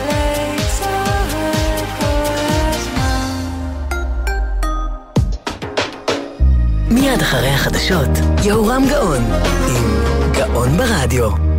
מיד 6.89 7.21
אחרי 7.21 7.49
החדשות, 7.49 8.09
יהורם 8.43 8.83
גאון, 8.89 9.23
עם 9.67 10.03
גאון 10.33 10.77
ברדיו. 10.77 11.50